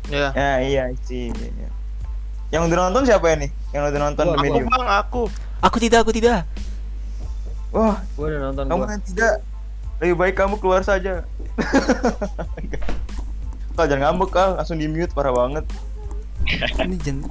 Ya. 0.08 0.28
ya 0.34 0.50
iya 0.60 0.82
sih 1.00 1.30
yang 2.52 2.68
udah 2.68 2.78
nonton 2.88 3.02
siapa 3.09 3.32
ya 3.32 3.37
nih 3.42 3.50
yang 3.73 3.82
udah 3.88 4.00
nonton 4.12 4.25
The 4.28 4.37
Aku 4.37 4.44
Medium 4.44 4.68
bang, 4.68 4.88
aku. 5.00 5.23
Aku 5.62 5.78
tidak, 5.80 6.04
aku 6.04 6.12
tidak. 6.12 6.44
wah 7.73 7.97
Gue 8.14 8.26
udah 8.28 8.52
nonton 8.52 8.64
kamu 8.68 8.85
gua. 8.85 8.92
yang 8.92 9.04
tidak 9.09 9.35
lebih 10.04 10.16
baik 10.21 10.37
kamu 10.37 10.61
keluar 10.61 10.85
saja 10.85 11.25
Kal 13.73 13.88
jangan 13.88 14.12
ngambek 14.12 14.30
kal 14.37 14.61
langsung 14.61 14.76
di 14.76 14.85
mute 14.85 15.16
parah 15.16 15.32
banget 15.32 15.64
Ini 16.85 16.97
jen... 17.00 17.25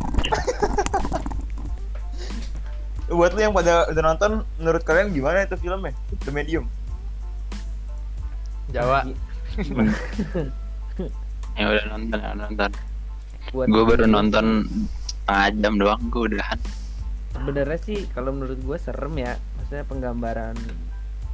buat 3.11 3.35
lu 3.35 3.43
yang 3.43 3.53
pada 3.53 3.91
udah 3.91 4.03
nonton 4.07 4.47
menurut 4.57 4.81
kalian 4.87 5.11
gimana 5.13 5.45
itu 5.45 5.59
filmnya 5.59 5.91
The 6.23 6.31
Medium 6.31 6.65
Jawa. 8.71 9.03
Yang 11.59 11.67
udah 11.75 11.85
nonton, 11.91 12.17
yang 12.17 12.33
udah 12.39 12.47
nonton. 12.47 12.71
Gue 13.51 13.83
baru 13.83 14.07
nonton 14.07 14.45
setengah 15.21 15.47
jam 15.61 15.73
doang, 15.77 16.01
gue 16.09 16.21
udahan. 16.33 16.59
Sebenarnya 17.31 17.79
sih 17.79 17.99
kalau 18.11 18.35
menurut 18.35 18.59
gue 18.59 18.77
serem 18.81 19.13
ya. 19.17 19.37
Maksudnya 19.57 19.85
penggambaran 19.87 20.57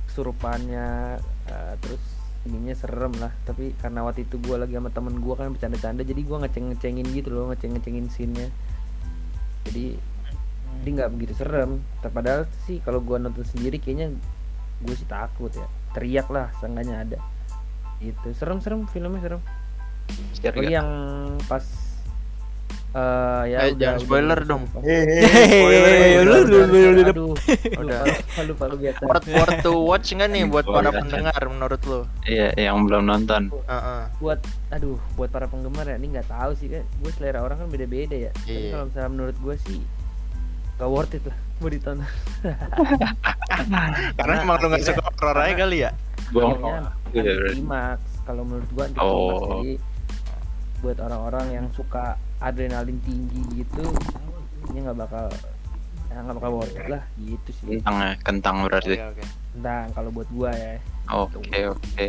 kesurupannya 0.07 1.17
eh, 1.49 1.73
terus 1.81 2.03
ininya 2.45 2.75
serem 2.77 3.13
lah. 3.17 3.33
Tapi 3.47 3.73
karena 3.79 4.03
waktu 4.05 4.27
itu 4.27 4.37
gue 4.37 4.55
lagi 4.59 4.75
sama 4.75 4.91
temen 4.93 5.19
gue 5.19 5.33
kan 5.33 5.51
bercanda-canda 5.55 6.03
jadi 6.05 6.21
gue 6.21 6.37
ngeceng-ngecengin 6.45 7.07
gitu 7.15 7.29
loh, 7.33 7.49
ngeceng-ngecengin 7.51 8.07
scene-nya. 8.11 8.47
Jadi 9.67 9.97
jadi 10.83 10.89
nggak 10.93 11.11
begitu 11.15 11.33
serem. 11.39 11.81
Tapi 12.03 12.13
Padahal 12.13 12.43
sih 12.67 12.77
kalau 12.83 12.99
gue 13.01 13.17
nonton 13.17 13.43
sendiri 13.43 13.79
kayaknya 13.81 14.13
gue 14.83 14.95
sih 14.95 15.07
takut 15.09 15.49
ya. 15.55 15.67
Teriak 15.95 16.29
lah, 16.29 16.53
seenggaknya 16.61 17.01
ada. 17.01 17.19
Itu 17.97 18.29
serem-serem 18.37 18.85
filmnya 18.91 19.21
serem. 19.23 19.41
Nggak? 20.39 20.71
yang 20.71 20.89
pas 21.49 21.86
eh 22.89 23.43
ya 23.47 23.57
Eh, 23.63 23.71
jangan 23.73 23.99
spoiler 23.99 24.39
dong. 24.41 24.63
hehehe 24.77 25.21
Hehehe, 25.21 26.21
lu 26.21 26.37
lu 26.41 26.59
lu 26.65 26.77
lu 26.95 27.25
Udah. 27.77 28.01
lupa 28.01 28.41
lupa 28.43 28.63
lu 28.65 28.75
biasa. 28.77 29.01
Worth, 29.03 29.27
worth 29.29 29.57
to 29.61 29.71
watch 29.77 30.07
nggak 30.09 30.27
nih 30.27 30.43
buat 30.45 30.63
para 30.63 30.89
pendengar 30.89 31.41
menurut 31.43 31.81
lo? 31.83 31.99
Iya, 32.23 32.55
yang 32.55 32.83
belum 32.83 33.05
nonton. 33.05 33.51
Heeh. 33.61 34.01
buat 34.17 34.39
aduh 34.69 34.97
buat 35.13 35.29
para 35.29 35.45
penggemar 35.45 35.85
ya 35.85 35.95
ini 35.95 36.11
nggak 36.11 36.27
tahu 36.27 36.51
sih 36.53 36.67
kan 36.69 36.83
gue 36.83 37.11
selera 37.13 37.39
orang 37.39 37.57
kan 37.57 37.67
beda-beda 37.67 38.15
ya 38.17 38.31
tapi 38.33 38.49
Iya. 38.49 38.71
kalau 38.71 38.83
misalnya 38.85 39.09
menurut 39.09 39.37
gue 39.37 39.55
sih 39.61 39.79
gak 40.75 40.87
worth 40.87 41.11
it 41.11 41.23
lah 41.23 41.37
mau 41.57 41.69
ditonton 41.69 42.05
Karena 44.13 44.33
emang 44.39 44.57
lu 44.57 44.67
nggak 44.67 44.83
suka 44.83 45.01
horror 45.01 45.37
aja 45.39 45.53
kali 45.55 45.77
ya? 45.79 45.91
Bohong. 46.29 46.59
Iya, 47.09 47.21
antiklimaks 47.23 48.03
kalau 48.21 48.43
menurut 48.43 48.69
gue 48.69 48.85
Oh. 48.97 49.61
jadi 49.61 49.73
buat 50.77 50.97
orang-orang 50.99 51.45
yang 51.51 51.65
suka 51.71 52.19
adrenalin 52.39 52.97
tinggi 53.01 53.41
gitu 53.55 53.83
ini 54.69 54.83
nggak 54.83 54.97
bakal 54.99 55.25
ya 56.07 56.17
nggak 56.19 56.37
bakal 56.37 56.51
worth 56.55 56.73
it 56.73 56.87
lah 56.87 57.03
gitu 57.17 57.49
sih 57.53 57.77
Kentang 57.77 57.97
ya, 57.97 58.11
kentang 58.21 58.55
berarti. 58.63 58.93
Oke, 58.95 59.05
oke. 59.11 59.23
tentang 59.53 59.85
kalau 59.91 60.09
buat 60.09 60.29
gua 60.29 60.51
ya 60.51 60.75
Oke, 61.07 61.39
oke. 61.67 62.05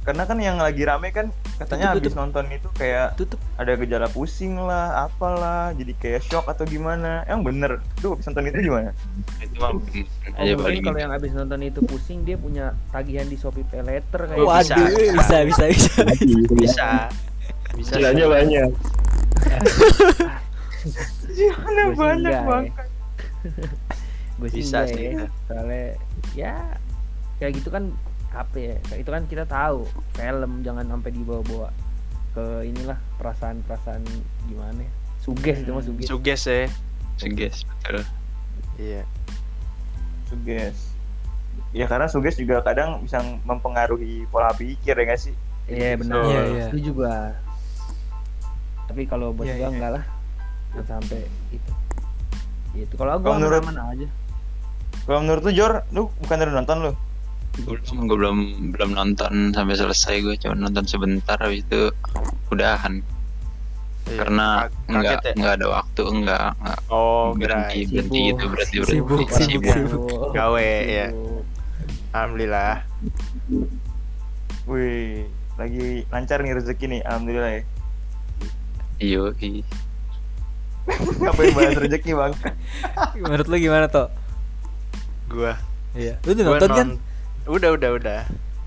karena 0.00 0.24
kan 0.24 0.40
yang 0.40 0.56
lagi 0.56 0.80
rame 0.82 1.12
kan 1.12 1.28
katanya 1.54 1.92
Tutup, 1.92 2.00
habis 2.00 2.08
tutup. 2.08 2.20
nonton 2.24 2.44
itu 2.48 2.68
kayak 2.72 3.08
tutup 3.14 3.36
ada 3.54 3.76
gejala 3.76 4.08
pusing 4.08 4.56
lah 4.56 5.04
apalah 5.04 5.68
jadi 5.72 5.92
kayak 5.94 6.22
shock 6.22 6.48
atau 6.48 6.64
gimana 6.64 7.28
emang 7.28 7.44
bener 7.46 7.84
lu 8.00 8.16
habis 8.16 8.24
nonton 8.24 8.48
itu 8.48 8.58
gimana 8.64 8.90
itu 9.38 9.56
mah 9.58 9.68
Oh, 9.68 9.82
aja 10.38 10.52
mungkin 10.54 10.80
kalau 10.82 10.98
yang 10.98 11.12
abis 11.12 11.30
nonton 11.32 11.60
itu 11.60 11.80
pusing 11.82 12.24
dia 12.24 12.36
punya 12.36 12.72
tagihan 12.88 13.26
di 13.26 13.36
Shopee 13.36 13.62
Pay 13.62 13.82
Later 13.82 14.20
kayak 14.24 14.38
Oh, 14.38 14.48
bisa, 14.48 14.72
waduh 14.72 14.88
bisa. 14.88 15.12
bisa 15.12 15.36
bisa 15.44 15.64
bisa, 15.68 15.92
bisa 16.08 16.48
bisa 16.56 16.88
Cicilannya 17.76 18.26
banyak. 18.26 18.68
Gimana 21.38 21.82
banyak 21.94 22.38
banget. 22.46 22.72
gue 24.38 24.48
sih 24.54 24.62
Bisa 24.62 24.86
sih. 24.86 25.18
ya. 25.18 25.26
soalnya 25.50 25.98
ya 26.38 26.54
kayak 27.42 27.58
gitu 27.58 27.74
kan 27.74 27.90
apa 28.30 28.54
ya 28.54 28.76
kayak 28.86 29.00
itu 29.02 29.10
kan 29.10 29.22
kita 29.26 29.44
tahu 29.50 29.82
film 30.14 30.62
jangan 30.62 30.86
sampai 30.86 31.10
dibawa-bawa 31.10 31.74
ke 32.38 32.70
inilah 32.70 32.98
perasaan-perasaan 33.18 34.06
gimana 34.46 34.86
ya. 34.86 34.92
suges 35.18 35.58
itu 35.58 35.70
mah 35.74 35.82
suges 35.82 36.06
suges 36.06 36.42
ya 36.46 36.66
suges 37.18 37.56
betul. 37.66 38.06
Iya. 38.78 39.02
Suges 40.30 40.94
ya 41.74 41.90
karena 41.90 42.06
suges 42.06 42.38
juga 42.38 42.62
kadang 42.62 43.02
bisa 43.02 43.18
mempengaruhi 43.42 44.22
pola 44.30 44.54
pikir 44.54 44.94
ya 44.94 45.02
nggak 45.02 45.18
sih? 45.20 45.34
Iya 45.66 45.98
benar. 45.98 46.22
Iya, 46.24 46.40
iya. 46.46 46.66
setuju 46.70 46.90
gua 46.94 47.34
tapi 48.88 49.04
kalau 49.04 49.30
buat 49.30 49.44
Iya, 49.44 49.54
gua 49.54 49.62
iya. 49.62 49.68
enggak 49.70 49.90
lah 49.92 50.04
jangan 50.70 50.86
sampai 50.98 51.20
itu 51.50 51.70
itu 52.74 52.94
kalau 52.94 53.14
Kalau 53.14 53.22
gua 53.22 53.32
menurut- 53.36 53.62
aman 53.62 53.78
aja 53.92 54.08
kalau 55.04 55.20
menurut 55.22 55.42
lu 55.42 55.52
Jor 55.52 55.72
lu 55.90 56.02
bukan 56.18 56.36
dari 56.36 56.50
nonton 56.50 56.76
lu 56.80 56.92
belum 57.58 58.06
gue 58.06 58.16
belum 58.16 58.38
belum 58.70 58.90
nonton 58.92 59.32
sampai 59.50 59.74
selesai 59.74 60.14
gue 60.20 60.34
cuma 60.38 60.54
nonton 60.56 60.84
sebentar 60.84 61.34
habis 61.36 61.62
itu 61.62 61.90
udahan 62.48 63.02
Iya. 64.06 64.16
karena 64.16 64.46
Ka- 64.64 64.72
nggak 64.88 65.20
ya? 65.20 65.32
nggak 65.34 65.52
ada 65.54 65.66
waktu 65.70 66.02
enggak, 66.02 66.48
enggak 66.56 66.80
oh 66.88 67.34
berhenti 67.34 67.78
kirain. 67.78 67.88
berhenti 67.90 68.16
Sibuk. 68.16 68.24
gitu 68.24 68.44
berhenti 68.48 68.76
berhenti 68.78 68.94
Sibuk, 68.94 69.18
Orang 69.18 69.36
sibuk, 69.36 69.64
sibuk. 69.68 70.30
Gawe, 70.32 70.70
ya. 70.88 71.06
Sibuk. 71.08 71.42
alhamdulillah 72.08 72.74
wih 74.64 75.24
lagi 75.56 75.86
lancar 76.06 76.38
nih 76.40 76.52
rezeki 76.54 76.84
nih 76.88 77.00
alhamdulillah 77.02 77.52
ya 77.52 77.62
iyo 78.98 79.34
i. 79.38 79.62
ngapain 81.20 81.52
bahas 81.52 81.76
rezeki 81.78 82.12
bang? 82.16 82.32
Menurut 83.22 83.46
lu 83.46 83.56
gimana 83.60 83.86
toh 83.86 84.08
gua. 85.28 85.54
Iya. 85.92 86.16
Lu 86.24 86.32
udah 86.32 86.44
gua 86.44 86.52
nonton 86.56 86.70
kan? 86.72 86.88
udah 87.44 87.70
udah 87.76 87.90
udah. 88.00 88.20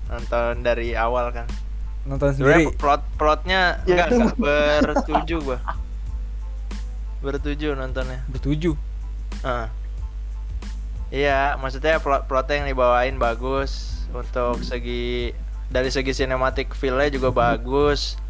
Nonton 0.08 0.52
dari 0.62 0.94
awal 0.94 1.34
kan. 1.34 1.46
Nonton 2.06 2.34
sendiri. 2.34 2.70
Plot 2.78 3.02
plotnya 3.18 3.82
Ya. 3.84 4.06
enggak 4.06 4.08
enggak. 4.14 4.80
Bertuju 4.86 5.36
gua. 5.42 5.58
Bertuju 7.22 7.74
nontonnya. 7.74 8.22
Bertujuh 8.30 8.74
Heeh. 9.42 9.68
Iya, 11.12 11.60
maksudnya 11.60 12.00
plot 12.00 12.24
plotnya 12.24 12.64
yang 12.64 12.68
dibawain 12.72 13.16
bagus 13.20 14.00
untuk 14.16 14.64
segi 14.64 15.36
dari 15.72 15.88
segi 15.88 16.12
sinematik 16.14 16.70
feel-nya 16.72 17.08
juga 17.08 17.32
bagus. 17.32 18.20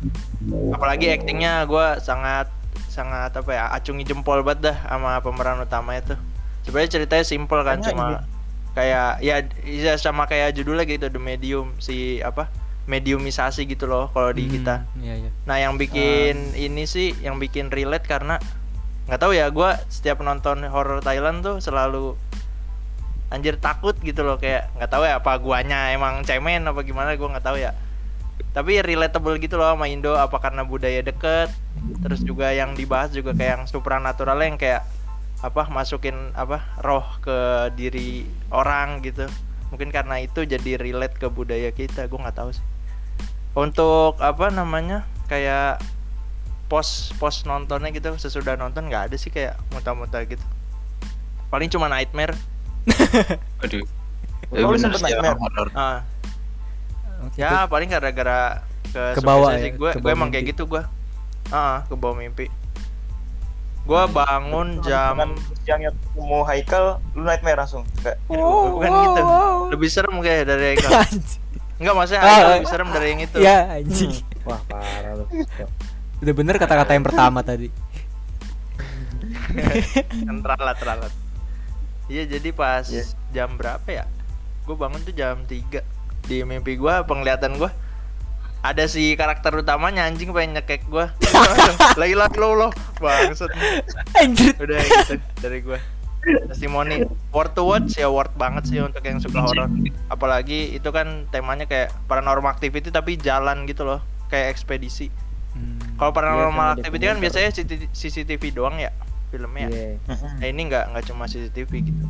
Apalagi 0.71 1.11
actingnya 1.11 1.67
gue 1.67 1.87
sangat 1.99 2.47
sangat 2.87 3.33
apa 3.33 3.51
ya 3.51 3.65
acungi 3.69 4.05
jempol 4.05 4.41
banget 4.41 4.71
dah 4.71 4.77
sama 4.87 5.19
pemeran 5.19 5.59
utama 5.59 5.99
itu. 5.99 6.15
Sebenarnya 6.63 6.91
ceritanya 6.93 7.25
simple 7.27 7.61
kan 7.61 7.83
cuma 7.83 8.23
kayak 8.73 9.21
ya 9.21 9.43
ya 9.61 9.99
sama 9.99 10.25
kayak 10.25 10.55
judulnya 10.55 10.87
gitu 10.87 11.07
The 11.07 11.19
Medium 11.19 11.75
si 11.77 12.23
apa 12.23 12.49
mediumisasi 12.83 13.67
gitu 13.67 13.85
loh 13.85 14.09
kalau 14.11 14.31
di 14.31 14.43
Hmm, 14.43 14.53
kita. 14.53 14.75
iya 14.99 15.15
iya 15.19 15.31
Nah 15.45 15.57
yang 15.57 15.75
bikin 15.77 16.55
ini 16.55 16.83
sih 16.83 17.15
yang 17.21 17.37
bikin 17.37 17.69
relate 17.69 18.03
karena 18.03 18.39
nggak 19.03 19.19
tahu 19.19 19.35
ya 19.35 19.51
gue 19.51 19.71
setiap 19.87 20.19
nonton 20.19 20.63
horror 20.65 20.99
Thailand 20.99 21.43
tuh 21.43 21.59
selalu 21.59 22.15
anjir 23.33 23.57
takut 23.57 23.97
gitu 24.05 24.21
loh 24.21 24.37
kayak 24.37 24.69
nggak 24.77 24.91
tahu 24.93 25.09
ya 25.09 25.17
apa 25.17 25.41
guanya 25.41 25.89
emang 25.97 26.21
cemen 26.29 26.69
apa 26.69 26.85
gimana 26.85 27.17
gue 27.17 27.25
nggak 27.25 27.47
tahu 27.49 27.57
ya. 27.57 27.73
Tapi 28.53 28.85
relatable 28.85 29.41
gitu 29.41 29.57
loh 29.57 29.73
sama 29.73 29.89
Indo 29.89 30.13
apa 30.13 30.37
karena 30.37 30.61
budaya 30.69 31.01
deket 31.01 31.49
terus 32.05 32.21
juga 32.21 32.53
yang 32.53 32.77
dibahas 32.77 33.09
juga 33.17 33.33
kayak 33.33 33.53
yang 33.57 33.65
supranatural 33.65 34.37
yang 34.45 34.61
kayak 34.61 34.85
apa 35.41 35.67
masukin 35.73 36.15
apa 36.37 36.61
roh 36.85 37.09
ke 37.25 37.73
diri 37.73 38.29
orang 38.53 39.01
gitu. 39.01 39.25
Mungkin 39.73 39.89
karena 39.89 40.21
itu 40.21 40.45
jadi 40.45 40.77
relate 40.77 41.17
ke 41.17 41.33
budaya 41.33 41.73
kita 41.73 42.05
gue 42.05 42.21
nggak 42.21 42.37
tahu 42.37 42.53
sih. 42.53 42.65
Untuk 43.57 44.21
apa 44.21 44.53
namanya 44.53 45.09
kayak 45.33 45.81
pos 46.69 47.17
pos 47.17 47.49
nontonnya 47.49 47.89
gitu 47.93 48.13
sesudah 48.17 48.61
nonton 48.61 48.93
nggak 48.93 49.09
ada 49.13 49.17
sih 49.17 49.33
kayak 49.33 49.57
muta-muta 49.73 50.21
gitu. 50.29 50.45
Paling 51.49 51.73
cuma 51.73 51.89
nightmare 51.89 52.37
aduh. 53.63 53.85
Oh, 54.53 54.69
lu 54.69 54.77
sempet 54.77 55.01
nightmare? 55.01 55.37
ah. 55.73 56.05
Ya 57.39 57.65
paling 57.65 57.89
gara-gara 57.89 58.61
ke 58.93 59.17
Ke 59.17 59.21
bawah 59.23 59.55
ya, 59.55 59.71
gue 59.71 59.91
ke 59.95 59.99
gue 60.03 60.11
emang 60.11 60.29
kayak 60.29 60.53
gitu 60.53 60.67
gue 60.67 60.83
ah 61.49 61.87
ke 61.87 61.95
bawah 61.95 62.19
mimpi. 62.19 62.51
Gue 63.83 64.03
bangun 64.11 64.79
jam 64.83 65.19
Dengan 65.19 65.31
yang 65.67 65.81
ketemu 65.91 66.39
Haikal 66.45 66.85
lu 67.15 67.23
nightmare 67.23 67.59
langsung. 67.59 67.83
Enggak 67.99 68.17
Aduh, 68.29 68.79
bukan 68.79 68.91
gitu. 68.91 69.23
lebih 69.75 69.89
serem 69.89 70.17
kayak 70.19 70.43
dari 70.47 70.65
Haikal. 70.75 70.91
Enggak 71.81 71.95
maksudnya 71.97 72.21
Ah, 72.21 72.27
Haikal 72.29 72.47
ah. 72.47 72.55
lebih 72.59 72.69
serem 72.71 72.89
dari 72.91 73.07
yang 73.11 73.21
itu. 73.23 73.37
Ya 73.39 73.57
anjing. 73.73 74.13
Wah 74.43 74.61
parah 74.67 75.13
lu. 75.17 75.25
Udah 76.23 76.35
bener 76.35 76.55
kata-kata 76.59 76.93
yang 76.93 77.07
pertama 77.07 77.41
tadi. 77.43 77.71
Kan 80.27 80.37
teralat 80.43 80.77
teralat 80.79 81.13
iya 82.13 82.29
jadi 82.29 82.53
pas 82.53 82.85
Iya. 82.85 83.09
jam 83.33 83.57
berapa 83.57 83.89
ya? 83.89 84.05
Gue 84.63 84.77
bangun 84.77 85.01
tuh 85.01 85.17
jam 85.17 85.41
3 85.43 85.81
di 86.23 86.45
mimpi 86.45 86.77
gue 86.77 86.95
penglihatan 87.03 87.57
gue 87.57 87.73
ada 88.63 88.85
si 88.87 89.17
karakter 89.17 89.59
utamanya 89.59 90.07
anjing 90.07 90.31
pengen 90.31 90.55
nyekek 90.55 90.87
gue 90.87 91.09
lagi 91.99 92.15
lagi 92.21 92.37
lo 92.39 92.55
lo 92.55 92.69
bangsat. 93.01 93.51
Anjir. 94.15 94.55
Udah 94.55 94.79
gitu 94.79 95.15
dari 95.41 95.59
gue 95.59 95.81
testimoni 96.47 97.03
worth 97.35 97.59
to 97.59 97.67
watch 97.67 97.99
ya 97.99 98.07
worth 98.07 98.31
banget 98.39 98.71
sih 98.71 98.79
untuk 98.79 99.03
yang 99.03 99.19
suka 99.19 99.43
horor 99.43 99.67
apalagi 100.07 100.71
itu 100.71 100.95
kan 100.95 101.27
temanya 101.35 101.67
kayak 101.67 101.91
paranormal 102.07 102.47
activity 102.47 102.95
tapi 102.95 103.19
jalan 103.19 103.67
gitu 103.67 103.83
loh 103.83 103.99
kayak 104.31 104.55
ekspedisi. 104.55 105.11
Hmm. 105.53 105.77
kalau 105.99 106.15
paranormal 106.15 106.49
sama 106.55 106.67
activity 106.79 107.05
kan 107.11 107.19
biasanya 107.19 107.51
CCTV 107.91 108.55
doang 108.55 108.79
ya 108.79 108.89
filmnya. 109.33 109.67
Iya. 109.67 109.97
Nah 110.37 110.47
ini 110.47 110.61
nggak 110.69 110.85
nggak 110.93 111.05
cuma 111.09 111.25
CCTV 111.25 111.73
gitu. 111.81 112.05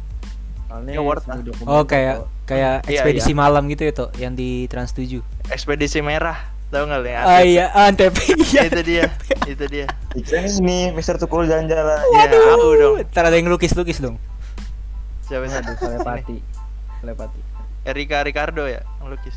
Soalnya 0.66 0.92
Ya, 0.92 1.00
worth 1.00 1.22
dokumenter 1.28 1.68
oh 1.68 1.84
kayak 1.86 2.16
kayak 2.42 2.82
Iya, 2.84 3.04
ekspedisi 3.06 3.32
malam 3.32 3.68
gitu 3.68 3.82
ya 3.84 3.92
toh 3.92 4.08
yang 4.16 4.32
di 4.32 4.64
Trans 4.66 4.90
7 4.90 5.20
Ekspedisi 5.46 6.00
merah, 6.00 6.48
tahu 6.68 6.88
nggak 6.88 6.98
lu 6.98 7.08
yang 7.08 7.22
ah 7.22 7.40
iya 7.40 7.68
antep 7.76 8.10
iya. 8.50 8.66
Itu 8.66 8.80
dia, 8.80 9.04
itu 9.44 9.64
dia. 9.68 9.86
Ini 10.16 10.90
Mister 10.90 11.20
Tukul 11.20 11.44
jalan-jalan. 11.44 12.00
Iya, 12.10 12.24
aku 12.56 12.68
dong. 12.74 12.94
ntar 13.06 13.28
ada 13.28 13.36
yang 13.36 13.52
lukis-lukis 13.52 14.00
dong. 14.00 14.16
Siapa 15.22 15.44
sih? 15.44 15.56
Aduh, 15.60 15.76
telepati. 15.76 16.36
Telepati. 17.00 17.40
Erika 17.84 18.24
Ricardo 18.24 18.64
ya, 18.64 18.80
ngelukis. 19.04 19.36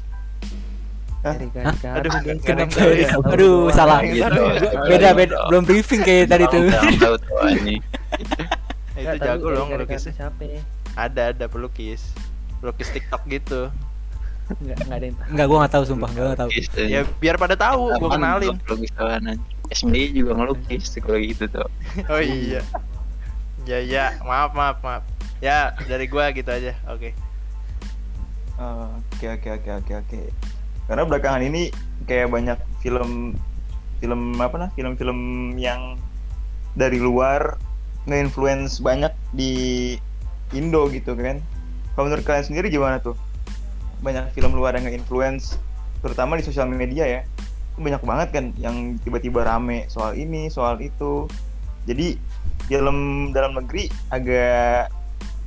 Erika 1.28 1.60
Hah? 1.64 1.74
Ricardo, 1.98 3.30
Aduh, 3.34 3.58
ya? 3.66 3.74
salah 3.74 4.00
Gitu, 4.02 4.22
ya. 4.22 4.82
beda 4.86 5.10
beda 5.12 5.36
belum 5.50 5.64
briefing 5.64 6.02
kayak 6.02 6.30
tadi 6.30 6.46
tuh 6.46 6.70
tahu 6.70 7.16
tuh 7.18 7.36
ini 7.52 7.82
Nah, 8.96 9.12
itu 9.12 9.18
jago 9.20 9.48
loh 9.52 9.68
ngelukisnya. 9.68 10.14
ya 10.40 10.62
Ada 10.96 11.36
ada 11.36 11.46
pelukis. 11.46 12.16
Pelukis 12.58 12.88
TikTok 12.90 13.28
gitu. 13.28 13.68
nggak 14.48 14.78
nggak 14.80 14.96
ada 14.96 15.06
yang 15.06 15.16
tahu 15.18 15.28
Enggak 15.28 15.46
gua 15.46 15.58
nggak 15.60 15.74
tahu 15.74 15.84
sumpah 15.84 16.10
gua 16.14 16.24
nggak 16.26 16.40
tahu 16.40 16.50
eh. 16.54 16.88
Ya 16.88 17.02
biar 17.20 17.36
pada 17.36 17.56
tahu, 17.58 17.82
gua 17.92 18.10
kenalin. 18.14 18.56
pelukis? 18.62 18.92
SBY 19.68 20.14
juga 20.14 20.32
ngelukis 20.38 20.86
kalau 21.02 21.18
gitu 21.18 21.44
tuh 21.50 21.68
Oh 22.14 22.22
iya. 22.22 22.62
Ya 23.66 23.82
ya, 23.82 24.06
maaf 24.22 24.54
maaf 24.54 24.78
maaf. 24.80 25.04
Ya 25.42 25.74
dari 25.84 26.06
gua 26.06 26.30
gitu 26.32 26.48
aja. 26.48 26.78
Oke. 26.88 27.12
Oh, 28.56 28.88
Oke 29.12 29.28
oke 29.28 29.50
oke 29.52 29.70
oke 29.76 29.94
oke. 29.98 30.20
Karena 30.86 31.04
belakangan 31.06 31.42
ini 31.42 31.74
kayak 32.06 32.30
banyak 32.30 32.60
film 32.84 33.34
film 34.04 34.38
apa 34.38 34.56
nah 34.60 34.70
film-film 34.78 35.54
yang 35.58 35.98
dari 36.76 37.00
luar 37.00 37.58
nge-influence 38.06 38.84
banyak 38.84 39.10
di 39.34 39.96
Indo 40.54 40.86
gitu 40.94 41.18
kan. 41.18 41.42
Kalau 41.98 42.06
menurut 42.12 42.28
kalian 42.28 42.46
sendiri 42.46 42.68
gimana 42.70 43.02
tuh? 43.02 43.18
Banyak 44.06 44.36
film 44.38 44.54
luar 44.54 44.78
yang 44.78 44.86
nge-influence 44.86 45.58
terutama 46.06 46.38
di 46.38 46.46
sosial 46.46 46.70
media 46.70 47.08
ya. 47.08 47.22
Banyak 47.82 48.06
banget 48.06 48.28
kan 48.36 48.46
yang 48.62 49.02
tiba-tiba 49.02 49.42
rame 49.42 49.90
soal 49.90 50.14
ini, 50.14 50.54
soal 50.54 50.78
itu. 50.84 51.26
Jadi 51.90 52.20
film 52.70 53.30
dalam 53.34 53.58
negeri 53.58 53.90
agak 54.14 54.94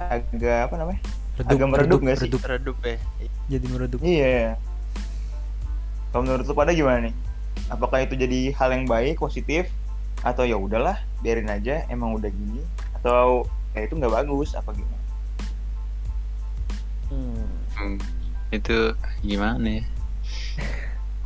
agak 0.03 0.70
apa 0.70 0.74
namanya? 0.79 1.03
redup 1.38 1.55
Agak 1.55 1.68
meredup 1.70 1.98
nggak 2.03 2.18
sih? 2.18 2.31
redup 2.31 2.42
Redup 2.42 2.77
ya. 2.83 2.96
jadi 3.46 3.66
meredup 3.70 4.01
Iya. 4.03 4.59
Kalau 6.11 6.23
menurut 6.25 6.44
lu 6.49 6.55
pada 6.57 6.73
gimana 6.73 7.11
nih? 7.11 7.14
Apakah 7.68 8.05
itu 8.05 8.14
jadi 8.16 8.55
hal 8.57 8.73
yang 8.73 8.85
baik, 8.88 9.21
positif, 9.21 9.68
atau 10.25 10.49
ya 10.49 10.57
udahlah, 10.57 10.99
biarin 11.21 11.53
aja, 11.53 11.85
emang 11.92 12.16
udah 12.16 12.31
gini, 12.33 12.64
atau 12.97 13.44
kayak 13.77 13.92
itu 13.92 13.94
nggak 14.01 14.14
bagus, 14.14 14.57
apa 14.57 14.73
gimana? 14.73 15.05
Hmm. 17.09 17.49
Hmm, 17.79 17.99
itu 18.51 18.92
gimana 19.23 19.83
ya? 19.83 19.85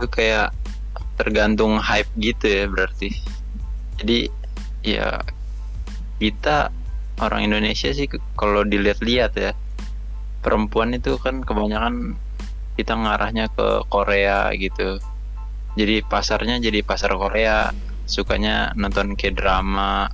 itu 0.03 0.11
kayak 0.11 0.51
tergantung 1.15 1.79
hype 1.79 2.11
gitu 2.19 2.51
ya 2.51 2.67
berarti. 2.67 3.15
Jadi 4.03 4.27
ya 4.83 5.23
kita 6.19 6.75
orang 7.23 7.47
Indonesia 7.47 7.95
sih 7.95 8.11
kalau 8.35 8.67
dilihat-lihat 8.67 9.33
ya 9.39 9.55
perempuan 10.43 10.91
itu 10.99 11.15
kan 11.23 11.47
kebanyakan 11.47 12.19
kita 12.77 12.97
ngarahnya 12.97 13.53
ke 13.53 13.85
Korea 13.89 14.51
gitu. 14.57 14.99
Jadi 15.73 16.05
pasarnya 16.05 16.61
jadi 16.61 16.85
pasar 16.85 17.17
Korea, 17.17 17.73
sukanya 18.05 18.77
nonton 18.77 19.17
K-drama, 19.17 20.13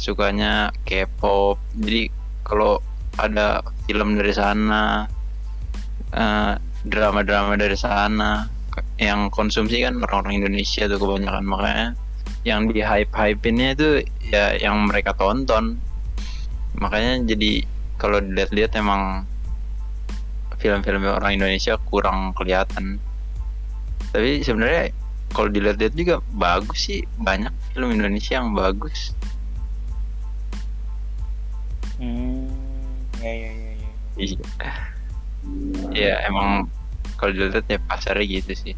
sukanya 0.00 0.72
K-pop. 0.88 1.60
Jadi 1.76 2.08
kalau 2.40 2.80
ada 3.20 3.60
film 3.84 4.16
dari 4.16 4.32
sana, 4.32 5.04
eh, 6.12 6.52
drama-drama 6.88 7.54
dari 7.60 7.76
sana, 7.76 8.48
ke- 8.72 8.84
yang 8.96 9.28
konsumsi 9.28 9.84
kan 9.84 10.00
orang-orang 10.00 10.40
Indonesia 10.40 10.88
tuh 10.88 10.96
kebanyakan 10.96 11.44
makanya 11.44 11.88
yang 12.42 12.66
di 12.66 12.82
hype-hypinnya 12.82 13.76
itu 13.78 13.88
ya 14.32 14.56
yang 14.58 14.88
mereka 14.88 15.14
tonton. 15.14 15.78
Makanya 16.80 17.28
jadi 17.28 17.62
kalau 18.00 18.18
dilihat-lihat 18.18 18.74
emang 18.74 19.28
film-film 20.62 21.02
orang 21.10 21.42
Indonesia 21.42 21.74
kurang 21.90 22.30
kelihatan. 22.38 23.02
Tapi 24.14 24.46
sebenarnya 24.46 24.94
kalau 25.34 25.48
dilihat-lihat 25.50 25.94
juga 25.98 26.14
bagus 26.38 26.86
sih, 26.86 27.02
banyak 27.18 27.50
film 27.74 27.98
Indonesia 27.98 28.38
yang 28.38 28.54
bagus. 28.54 29.16
Hmm, 31.98 32.46
ya 33.18 33.32
ya 33.32 33.50
ya 33.50 33.72
ya. 33.74 33.90
Iya. 34.14 34.46
Ya 35.90 36.14
emang 36.30 36.70
kalau 37.18 37.34
dilihat 37.34 37.66
ya 37.66 37.82
pasarnya 37.82 38.22
gitu 38.28 38.52
sih. 38.54 38.74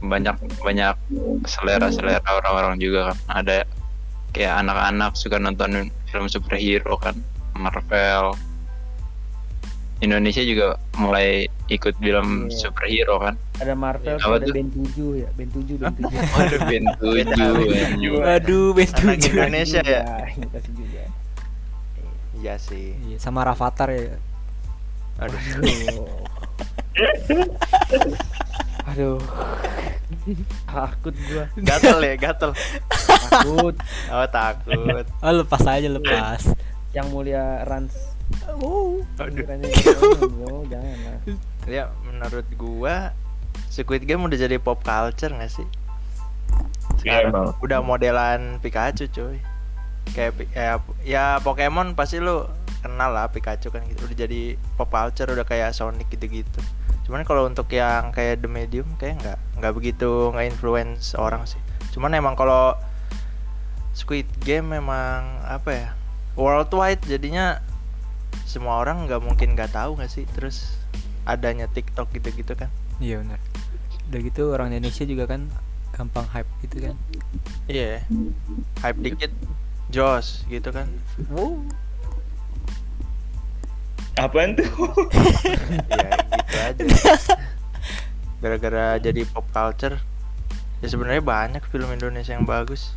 Banyak 0.00 0.36
banyak 0.64 0.96
selera 1.44 1.92
selera 1.92 2.24
orang-orang 2.24 2.80
juga 2.80 3.12
kan. 3.12 3.44
Ada 3.44 3.68
kayak 4.32 4.54
anak-anak 4.64 5.12
suka 5.16 5.40
nonton 5.40 5.90
film 6.08 6.28
superhero 6.30 6.96
kan, 7.00 7.18
Marvel. 7.58 8.36
Indonesia 9.96 10.44
juga 10.44 10.76
mulai 10.94 11.48
ikut 11.66 11.96
film 11.96 12.46
Iya. 12.46 12.54
superhero 12.54 13.16
kan. 13.16 13.34
Ada 13.56 13.72
Marvel, 13.72 14.20
Apa 14.20 14.36
ada 14.36 14.46
band 14.46 14.70
7 14.92 15.16
ya, 15.16 15.28
band 15.32 15.50
7, 15.50 15.74
band 15.80 15.96
7. 15.96 16.36
Waduh, 16.36 16.60
Ben 16.62 16.84
7. 17.00 18.12
Waduh, 18.12 18.66
Ben 18.70 18.84
Anak 18.86 19.00
tujuh. 19.16 19.32
Indonesia 19.32 19.80
ya. 19.80 20.02
Kasih 20.52 20.72
juga. 20.74 21.02
Iya 22.36 22.54
sih. 22.60 22.92
Iya, 23.08 23.16
sama 23.16 23.40
Rafathar 23.42 23.88
ya. 23.88 24.20
Aduh. 25.16 25.40
Aduh. 28.86 29.18
Takut 30.66 31.14
gua, 31.26 31.44
Gatel 31.56 31.98
ya, 32.04 32.14
gatel. 32.16 32.50
takut. 33.32 33.74
Oh, 34.12 34.26
takut. 34.28 35.04
Oh, 35.18 35.32
lepas 35.34 35.62
aja 35.64 35.88
lepas. 35.88 36.40
Yang 36.92 37.06
mulia 37.10 37.64
Rans. 37.64 38.15
Oh. 38.56 39.02
Aduh. 39.20 39.44
Jangan, 39.46 39.60
oh, 40.50 40.62
jangan 40.66 40.96
lah. 41.06 41.18
Ya, 41.66 41.90
menurut 42.06 42.46
gua 42.58 43.14
Squid 43.70 44.06
Game 44.06 44.24
udah 44.24 44.38
jadi 44.38 44.56
pop 44.56 44.80
culture 44.82 45.32
gak 45.34 45.52
sih? 45.52 45.66
Iya, 47.06 47.28
Sekarang 47.28 47.54
udah 47.62 47.78
modelan 47.84 48.58
Pikachu 48.62 49.06
cuy. 49.10 49.38
Kayak 50.14 50.32
ya, 50.54 50.78
ya 51.02 51.24
Pokemon 51.42 51.98
pasti 51.98 52.22
lu 52.22 52.46
kenal 52.82 53.14
lah 53.14 53.30
Pikachu 53.30 53.70
kan 53.70 53.82
gitu. 53.86 54.06
Udah 54.06 54.16
jadi 54.26 54.58
pop 54.78 54.90
culture 54.90 55.28
udah 55.30 55.46
kayak 55.46 55.74
Sonic 55.74 56.08
gitu-gitu. 56.10 56.60
Cuman 57.06 57.22
kalau 57.22 57.46
untuk 57.46 57.70
yang 57.70 58.10
kayak 58.10 58.42
The 58.42 58.50
Medium 58.50 58.86
kayak 58.98 59.22
nggak 59.22 59.38
nggak 59.62 59.72
begitu 59.74 60.34
nggak 60.34 60.46
influence 60.50 61.14
orang 61.14 61.46
sih. 61.46 61.60
Cuman 61.94 62.14
emang 62.14 62.34
kalau 62.34 62.74
Squid 63.94 64.26
Game 64.42 64.74
memang 64.74 65.40
apa 65.46 65.70
ya 65.70 65.88
worldwide 66.36 67.00
jadinya 67.06 67.62
semua 68.44 68.82
orang 68.84 69.08
nggak 69.08 69.24
mungkin 69.24 69.56
nggak 69.56 69.72
tahu 69.72 69.96
nggak 69.96 70.12
sih? 70.12 70.28
Terus 70.36 70.76
adanya 71.24 71.70
TikTok 71.72 72.12
gitu-gitu 72.12 72.52
kan? 72.52 72.68
Iya 73.00 73.24
benar. 73.24 73.40
Udah 74.12 74.20
gitu 74.20 74.42
orang 74.52 74.76
Indonesia 74.76 75.08
juga 75.08 75.24
kan 75.24 75.48
gampang 75.96 76.28
hype 76.28 76.50
gitu 76.68 76.92
kan. 76.92 76.96
iya. 77.70 78.04
Hype 78.84 79.00
dikit 79.00 79.32
Jos 79.88 80.44
gitu 80.52 80.68
kan? 80.68 80.90
Apaan 84.16 84.56
tuh? 84.56 84.68
ya 85.92 86.10
gitu 86.24 86.56
aja. 86.56 86.84
Gara-gara 88.40 88.86
jadi 89.00 89.24
pop 89.28 89.44
culture 89.52 89.96
ya 90.84 90.86
sebenarnya 90.92 91.24
banyak 91.24 91.62
film 91.72 91.88
Indonesia 91.92 92.36
yang 92.36 92.44
bagus. 92.44 92.92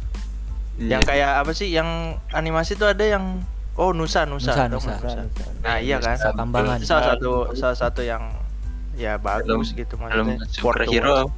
Yang 0.80 1.12
kayak 1.12 1.43
apa 1.43 1.52
sih? 1.52 1.71
Yang 1.71 2.19
animasi 2.32 2.80
tuh 2.80 2.91
ada 2.91 3.04
yang 3.04 3.43
oh 3.75 3.91
Nusa 3.91 4.23
Nusa, 4.23 4.53
Nusa, 4.55 4.67
Nusa. 4.67 4.93
Nusa, 4.97 5.21
Nusa. 5.21 5.45
nah 5.62 5.77
iya 5.77 5.97
kan 5.97 6.15
Nusa 6.15 6.29
Kambangan. 6.34 6.77
Itu 6.77 6.88
salah 6.88 7.05
satu 7.13 7.32
salah 7.53 7.77
satu 7.77 8.01
yang 8.01 8.23
ya 8.95 9.15
bagus 9.15 9.71
gitu 9.71 9.95
Film 9.95 10.10
maksudnya 10.27 10.36
Sport 10.49 10.75
superhero 10.82 11.13
to- 11.23 11.32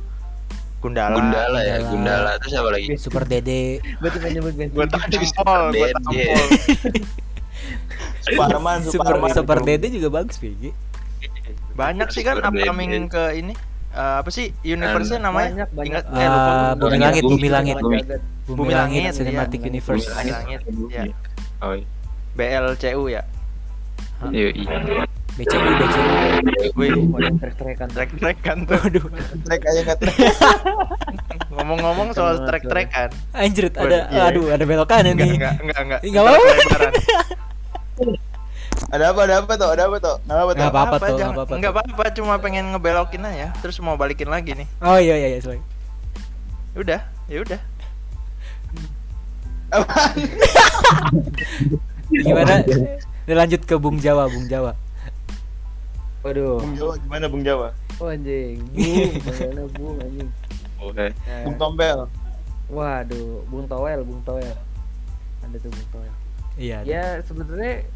Gundala 0.81 1.13
Gundala 1.13 1.59
ya, 1.61 1.77
Gundala. 1.77 1.91
Gundala 1.91 2.31
terus 2.41 2.53
apa 2.55 2.69
lagi? 2.73 2.87
Super 2.97 3.23
Dede. 3.25 3.61
Gua 4.01 4.09
tuh 4.09 4.19
nyebut 4.23 4.53
gue 4.57 4.65
7. 4.65 4.89
tampol 4.89 5.61
gue 5.69 5.77
Dede. 5.77 5.93
tampol 5.93 6.41
Superman, 8.21 8.77
Super 8.81 8.93
Superman. 9.13 9.29
Super 9.31 9.57
Dede 9.61 9.87
juga 9.89 10.07
bagus, 10.11 10.37
BG. 10.37 10.73
banyak 11.71 12.09
sih 12.09 12.21
kan 12.21 12.37
Super 12.37 12.49
upcoming 12.51 13.05
ke 13.07 13.23
ini 13.35 13.53
Eh, 13.91 14.15
apa 14.23 14.31
sih 14.31 14.55
universe-nya 14.63 15.19
namanya 15.19 15.67
Banyak, 15.67 15.69
banyak. 15.75 15.91
Ingat 15.91 16.03
Ah, 16.07 16.15
eh 16.15 16.27
lupa. 16.31 16.51
Bumi 16.79 16.95
Langit, 16.97 17.23
Bumi 17.27 17.49
Langit. 17.51 17.75
Bumi. 17.75 17.99
Bumi, 17.99 18.55
Bumi 18.55 18.71
Langit, 18.71 19.01
Langit, 19.03 19.19
Cinematic 19.19 19.59
iya. 19.59 19.67
Universe. 19.67 20.05
Bumi 20.07 20.31
Langit, 20.31 20.59
ya. 20.87 21.03
Oh 21.59 21.71
iya. 21.75 21.85
BLCU 22.33 23.03
ya 23.09 23.21
Iya, 24.23 24.53
iya. 24.53 24.77
BCU, 25.31 25.57
BCU. 25.57 26.03
Wih, 26.75 26.91
trek-trekan. 27.39 27.87
trek-trek 27.89 28.37
kan 28.39 28.57
tuh 28.63 28.77
Waduh, 28.77 29.05
Track 29.41 29.61
aja 29.63 29.79
nggak 29.81 29.97
track. 29.97 30.15
ngomong-ngomong 31.51 32.11
soal 32.11 32.35
Sama 32.35 32.47
trek-trek 32.47 32.87
kan 32.87 33.09
anjrit 33.33 33.73
Waduh, 33.73 33.87
ada 33.87 33.97
iya. 34.07 34.21
aduh 34.29 34.45
ada 34.49 34.61
belokan 34.61 35.01
enggak 35.03 35.25
ini. 35.25 35.35
enggak 35.35 35.53
enggak 35.57 35.79
enggak 35.81 35.99
Nggak 36.03 36.21
apa-apa. 36.21 36.51
Lebaran. 36.53 36.93
Ada 38.91 39.03
apa? 39.07 39.19
Ada 39.23 39.33
apa 39.37 39.51
tuh? 39.55 39.67
Ada 39.67 39.81
apa 39.83 39.97
tuh? 39.97 40.15
Nggak 40.21 40.37
apa 40.37 40.51
tuh? 40.51 40.59
Nggak 40.59 40.69
apa-apa 40.69 40.95
tuh, 40.97 41.09
nggak 41.09 41.31
apa-apa. 41.31 41.53
enggak 41.53 41.71
tuh. 41.71 41.81
apa-apa 41.81 42.03
cuma 42.13 42.33
pengen 42.37 42.63
ngebelokin 42.69 43.21
aja 43.23 43.47
terus 43.57 43.75
mau 43.79 43.95
balikin 43.95 44.27
lagi 44.27 44.51
nih 44.53 44.67
Oh 44.79 44.95
iya 44.95 45.15
iya 45.17 45.27
iya, 45.29 45.39
sorry. 45.39 45.59
udah 46.73 46.99
ya 47.25 47.37
udah 47.41 47.59
Gimana? 52.11 52.53
Ini 53.25 53.33
lanjut 53.33 53.61
ke 53.63 53.75
Bung 53.79 53.97
Jawa, 53.97 54.27
Bung 54.27 54.45
Jawa. 54.51 54.75
Waduh. 56.21 56.61
Bung 56.61 56.75
Jawa 56.77 56.93
gimana 57.01 57.25
Bung 57.31 57.43
Jawa? 57.47 57.73
Oh 57.97 58.11
anjing. 58.11 58.61
Bung, 58.73 59.13
manggilnya 59.23 59.65
Bung 59.73 59.97
anjing. 60.01 60.29
Oke. 60.81 61.05
Nah, 61.13 61.41
Bung 61.47 61.57
Tompel. 61.57 61.99
Waduh, 62.71 63.41
Bung 63.49 63.65
Towel, 63.65 63.99
Bung 64.05 64.21
Towel. 64.21 64.55
Ada 65.41 65.57
tuh 65.57 65.71
Bung 65.71 65.89
Towel. 65.93 66.13
Iya. 66.59 66.83
ada. 66.83 66.87
Ya 66.87 67.05
sebenarnya 67.23 67.87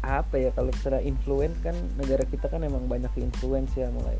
apa 0.00 0.40
ya 0.40 0.48
kalau 0.56 0.72
secara 0.80 1.04
influence 1.04 1.60
kan 1.60 1.76
negara 2.00 2.24
kita 2.24 2.48
kan 2.48 2.64
emang 2.64 2.88
banyak 2.88 3.12
influence 3.20 3.76
ya 3.76 3.92
mulai 3.92 4.16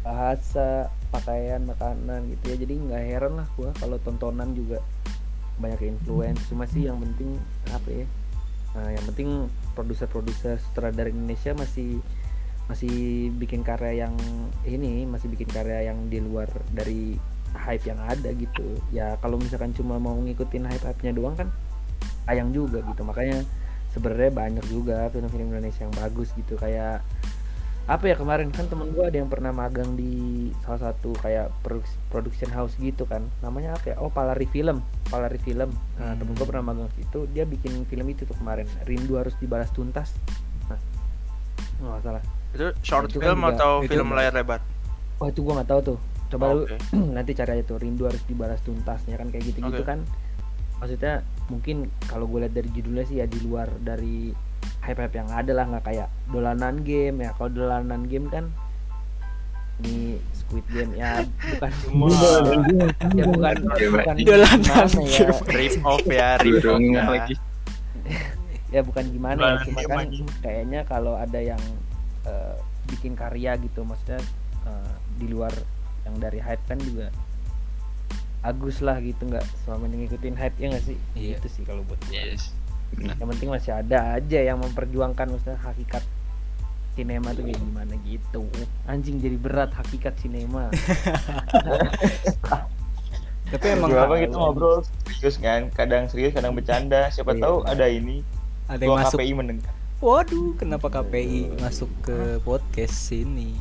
bahasa, 0.00 0.88
pakaian, 1.12 1.60
makanan 1.68 2.32
gitu 2.34 2.56
ya. 2.56 2.56
Jadi 2.66 2.74
nggak 2.88 3.02
heran 3.04 3.32
lah 3.36 3.46
gua 3.54 3.70
kalau 3.76 4.00
tontonan 4.00 4.56
juga 4.56 4.80
banyak 5.60 5.92
influence. 5.96 6.40
Cuma 6.48 6.64
sih 6.64 6.88
yang 6.88 6.98
penting 6.98 7.36
apa 7.68 7.88
ya? 7.92 8.06
Nah, 8.76 8.88
yang 8.94 9.04
penting 9.10 9.50
produser-produser 9.74 10.62
sutradara 10.62 11.10
Indonesia 11.10 11.54
masih 11.56 11.98
masih 12.70 13.28
bikin 13.34 13.66
karya 13.66 14.06
yang 14.06 14.14
ini 14.62 15.02
masih 15.02 15.26
bikin 15.26 15.50
karya 15.50 15.90
yang 15.90 16.06
di 16.06 16.22
luar 16.22 16.46
dari 16.70 17.18
hype 17.50 17.82
yang 17.90 17.98
ada 17.98 18.30
gitu. 18.30 18.78
Ya 18.94 19.18
kalau 19.18 19.42
misalkan 19.42 19.74
cuma 19.74 19.98
mau 19.98 20.14
ngikutin 20.14 20.70
hype 20.70 20.86
hype 20.86 21.02
nya 21.02 21.10
doang 21.10 21.34
kan 21.34 21.50
sayang 22.30 22.54
juga 22.54 22.78
gitu. 22.86 23.02
Makanya 23.02 23.42
sebenarnya 23.90 24.30
banyak 24.30 24.64
juga 24.70 25.10
film-film 25.10 25.50
Indonesia 25.50 25.82
yang 25.82 25.94
bagus 25.98 26.30
gitu. 26.38 26.54
Kayak 26.54 27.02
apa 27.90 28.06
ya 28.06 28.14
kemarin 28.14 28.54
kan 28.54 28.70
temen 28.70 28.94
gua 28.94 29.10
ada 29.10 29.18
yang 29.18 29.26
pernah 29.26 29.50
magang 29.50 29.98
di 29.98 30.46
salah 30.62 30.78
satu 30.88 31.10
kayak 31.18 31.50
production 32.06 32.46
house 32.48 32.78
gitu 32.78 33.02
kan. 33.02 33.26
Namanya 33.42 33.74
apa 33.74 33.90
ya? 33.90 33.96
Oh 33.98 34.06
Palari 34.08 34.46
Film. 34.46 34.78
Palari 35.10 35.42
Film. 35.42 35.74
Nah 35.98 36.14
temen 36.14 36.38
gua 36.38 36.46
pernah 36.46 36.70
magang 36.70 36.86
situ. 36.94 37.26
Dia 37.34 37.42
bikin 37.42 37.82
film 37.84 38.06
itu 38.06 38.22
tuh 38.22 38.38
kemarin. 38.38 38.70
Rindu 38.86 39.18
harus 39.18 39.34
dibalas 39.36 39.74
tuntas. 39.74 40.14
Nah 40.70 40.78
nggak 41.82 42.02
salah. 42.06 42.22
Itu 42.54 42.66
short 42.80 43.10
Itu 43.10 43.18
kan 43.18 43.26
film 43.26 43.40
juga- 43.42 43.52
atau 43.58 43.72
itu 43.82 43.90
film 43.90 44.06
juga- 44.06 44.18
layar 44.22 44.32
lebar? 44.32 44.60
Wah 45.18 45.28
itu 45.28 45.40
gua 45.42 45.52
nggak 45.58 45.68
tahu 45.68 45.80
tuh. 45.82 45.98
Coba 46.30 46.44
lu 46.54 46.62
Oke. 46.62 46.76
nanti 47.18 47.30
cari 47.34 47.50
aja 47.58 47.64
tuh 47.66 47.78
rindu 47.82 48.06
harus 48.06 48.22
dibalas 48.22 48.62
tuntasnya 48.62 49.18
kan 49.18 49.26
kayak 49.28 49.50
gitu-gitu 49.50 49.82
Oke. 49.82 49.88
kan. 49.88 50.06
Maksudnya 50.78 51.20
mungkin 51.50 51.90
kalau 52.06 52.24
gue 52.24 52.40
lihat 52.40 52.54
dari 52.54 52.70
judulnya 52.70 53.04
sih 53.04 53.18
ya 53.18 53.26
di 53.26 53.36
luar 53.42 53.68
dari 53.76 54.30
hype-hype 54.80 55.14
yang 55.16 55.28
ada 55.30 55.52
lah 55.52 55.64
nggak 55.68 55.84
kayak 55.84 56.08
dolanan 56.30 56.82
game 56.84 57.24
ya. 57.24 57.30
Kalau 57.36 57.50
dolanan 57.52 58.06
game 58.08 58.26
kan 58.28 58.50
ini 59.80 60.20
Squid 60.36 60.66
Game 60.68 60.92
ya 60.92 61.24
bukan 61.56 61.72
ya 63.16 63.24
bukan 63.24 63.56
bukan 63.64 64.16
Dolanan 64.20 64.60
gimana 64.60 65.00
ya 65.08 65.24
game. 65.24 65.56
Rip 65.56 65.76
off 65.88 66.04
ya, 66.04 66.28
rip 66.36 66.64
off 66.68 66.80
ya. 66.84 67.04
lagi. 67.08 67.34
ya 68.74 68.80
bukan 68.86 69.04
gimana 69.10 69.40
ya 69.40 69.54
cuma 69.66 69.80
kan 69.82 70.06
kayaknya 70.44 70.80
kalau 70.86 71.18
ada 71.18 71.40
yang 71.42 71.58
eh, 72.22 72.54
bikin 72.86 73.18
karya 73.18 73.58
gitu 73.58 73.82
maksudnya 73.82 74.22
eh, 74.68 74.92
di 75.18 75.26
luar 75.26 75.50
yang 76.06 76.16
dari 76.22 76.38
hype 76.38 76.64
kan 76.70 76.78
juga 76.78 77.10
bagus 78.40 78.80
lah 78.80 78.96
gitu 79.04 79.28
nggak 79.28 79.44
selama 79.64 79.84
ini 79.90 80.06
ngikutin 80.06 80.36
hype 80.38 80.56
ya 80.56 80.66
nggak 80.72 80.84
sih 80.86 80.98
Iya. 81.12 81.36
itu 81.36 81.48
sih 81.52 81.62
kalau 81.68 81.84
buat. 81.84 82.00
Yes. 82.08 82.56
Benar. 82.90 83.14
yang 83.16 83.28
penting 83.30 83.48
masih 83.48 83.72
ada 83.72 84.18
aja 84.18 84.38
yang 84.42 84.58
memperjuangkan 84.58 85.26
maksudnya 85.30 85.58
hakikat 85.62 86.02
sinema 86.90 87.30
tuh 87.30 87.46
kayak 87.46 87.62
gimana 87.62 87.94
gitu 88.02 88.42
anjing 88.84 89.22
jadi 89.22 89.36
berat 89.38 89.70
hakikat 89.72 90.14
sinema 90.18 90.68
Tapi 93.50 93.66
emang 93.66 93.90
apa 93.90 94.14
kita 94.14 94.36
ngobrol 94.38 94.86
serius 95.10 95.34
kan, 95.42 95.74
kadang 95.74 96.06
serius, 96.06 96.30
kadang 96.30 96.54
bercanda. 96.54 97.10
Siapa 97.10 97.34
Iya. 97.34 97.42
tahu 97.42 97.56
ada 97.66 97.86
ini 97.90 98.22
ada 98.70 98.78
yang 98.78 98.94
masuk. 98.94 99.18
KPI 99.18 99.32
mendengar. 99.34 99.72
Waduh, 99.98 100.54
kenapa 100.54 100.86
KPI 100.86 101.58
masuk 101.58 101.90
ke 101.98 102.38
podcast 102.46 102.94
sini? 102.94 103.58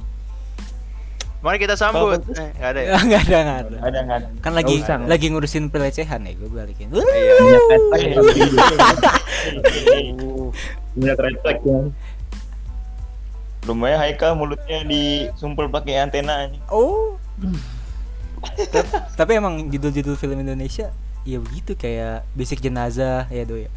Mari 1.39 1.57
kita 1.57 1.73
sambut. 1.73 2.19
Kalau- 2.19 2.35
Eh, 2.35 2.49
nggak 2.53 2.69
ada 2.69 2.79
ya? 2.79 2.89
Enggak 2.99 3.21
ada, 3.23 3.37
enggak 3.37 3.59
ada. 3.61 3.77
Ada 3.79 3.97
nggak 4.01 4.17
ada? 4.17 4.27
Kan 4.39 4.51
lagi 4.53 4.75
usah. 4.77 4.95
lagi 5.01 5.25
ngurusin 5.29 5.65
pelecehan 5.67 6.19
ya, 6.21 6.33
gue 6.33 6.49
balikin. 6.49 6.87
Iya. 6.91 7.35
Punya 10.91 11.13
flag 11.15 11.59
ya. 11.61 11.79
Lumayan 13.61 13.99
Haikal 13.99 14.33
mulutnya 14.33 14.81
disumpel 14.83 15.67
pakai 15.67 15.99
antena 15.99 16.47
anjing. 16.47 16.63
Oh. 16.67 17.19
Tap- 18.71 19.13
Tapi 19.15 19.31
emang 19.35 19.67
judul-judul 19.67 20.15
film 20.15 20.39
Indonesia 20.39 20.91
ya 21.23 21.37
begitu 21.37 21.75
kayak 21.75 22.23
Basic 22.33 22.59
Jenazah 22.59 23.27
ya 23.27 23.43
do 23.43 23.55
ya. 23.55 23.67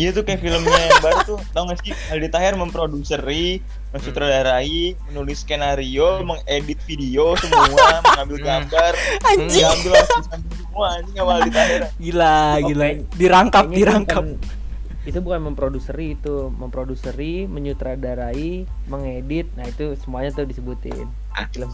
Iya 0.00 0.10
tuh 0.10 0.24
kayak 0.24 0.40
filmnya 0.40 0.72
yang 0.80 1.02
baru 1.02 1.18
tuh, 1.26 1.38
tau 1.52 1.68
gak 1.68 1.76
sih? 1.78 1.92
Aldi 2.08 2.28
Taher 2.28 2.56
memproduseri, 2.56 3.60
mensutradarai, 3.92 4.96
menulis 5.04 5.44
skenario, 5.44 6.24
mengedit 6.24 6.80
video 6.82 7.36
semua, 7.36 7.68
mengambil 8.06 8.36
Hmm. 8.38 8.46
gambar, 8.48 8.92
Anjing. 9.28 9.50
diambil 9.52 9.92
asisten 9.94 10.40
semua 10.50 10.86
anjing 10.96 11.14
sama 11.14 11.32
Aldi 11.36 11.50
Taher. 11.52 11.80
Gila, 11.94 12.36
gila. 12.62 12.86
Oke. 12.86 13.04
Dirangkap, 13.12 13.62
Kayaknya 13.62 13.76
itu 13.76 13.84
dirangkap. 13.84 14.24
bukan- 14.24 14.58
itu 15.00 15.18
bukan 15.18 15.40
memproduseri 15.42 16.12
itu 16.12 16.34
memproduseri 16.50 17.44
menyutradarai 17.46 18.68
mengedit 18.84 19.48
nah 19.50 19.64
itu 19.64 19.96
semuanya 19.96 20.28
tuh 20.30 20.44
disebutin 20.44 21.08
film 21.50 21.72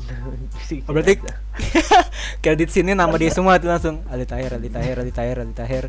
fisik 0.57 0.87
Oh, 0.87 0.95
berarti-. 0.95 1.19
Kredit 2.39 2.71
sini 2.75 2.95
nama 2.95 3.11
dia 3.15 3.27
semua 3.29 3.59
tuh 3.59 3.67
langsung 3.69 3.99
Aldi 4.07 4.27
Taher, 4.27 4.51
Aldi 4.53 4.71
Taher, 4.71 4.97
Aldi 4.97 5.11
Taher, 5.13 5.37
Aldi 5.43 5.55
Taher. 5.55 5.85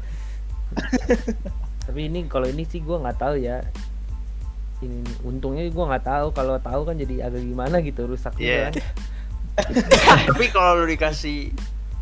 tapi 1.87 2.05
ini 2.05 2.27
kalau 2.27 2.45
ini 2.45 2.63
sih 2.63 2.83
gua 2.83 2.99
nggak 2.99 3.17
tahu 3.17 3.35
ya 3.39 3.63
ini 4.79 5.01
untungnya 5.23 5.63
gua 5.71 5.95
nggak 5.95 6.05
tahu 6.05 6.27
kalau 6.31 6.59
tahu 6.59 6.81
kan 6.83 6.95
jadi 6.95 7.25
agak 7.25 7.41
gimana 7.41 7.79
gitu 7.79 8.05
rusak 8.05 8.35
Iya. 8.37 8.43
juga 8.43 8.61
kan 8.61 8.73
Tapi 10.29 10.45
kalau 10.53 10.77
lu 10.77 10.85
dikasih 10.85 11.49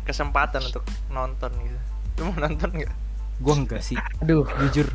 kesempatan 0.04 0.60
untuk 0.60 0.84
nonton 1.08 1.48
gitu, 1.56 1.78
lu 2.18 2.28
mau 2.28 2.44
nonton 2.44 2.68
nggak? 2.68 2.92
Gua 3.40 3.54
enggak 3.56 3.80
sih, 3.80 3.96
aduh 4.20 4.44
jujur. 4.60 4.92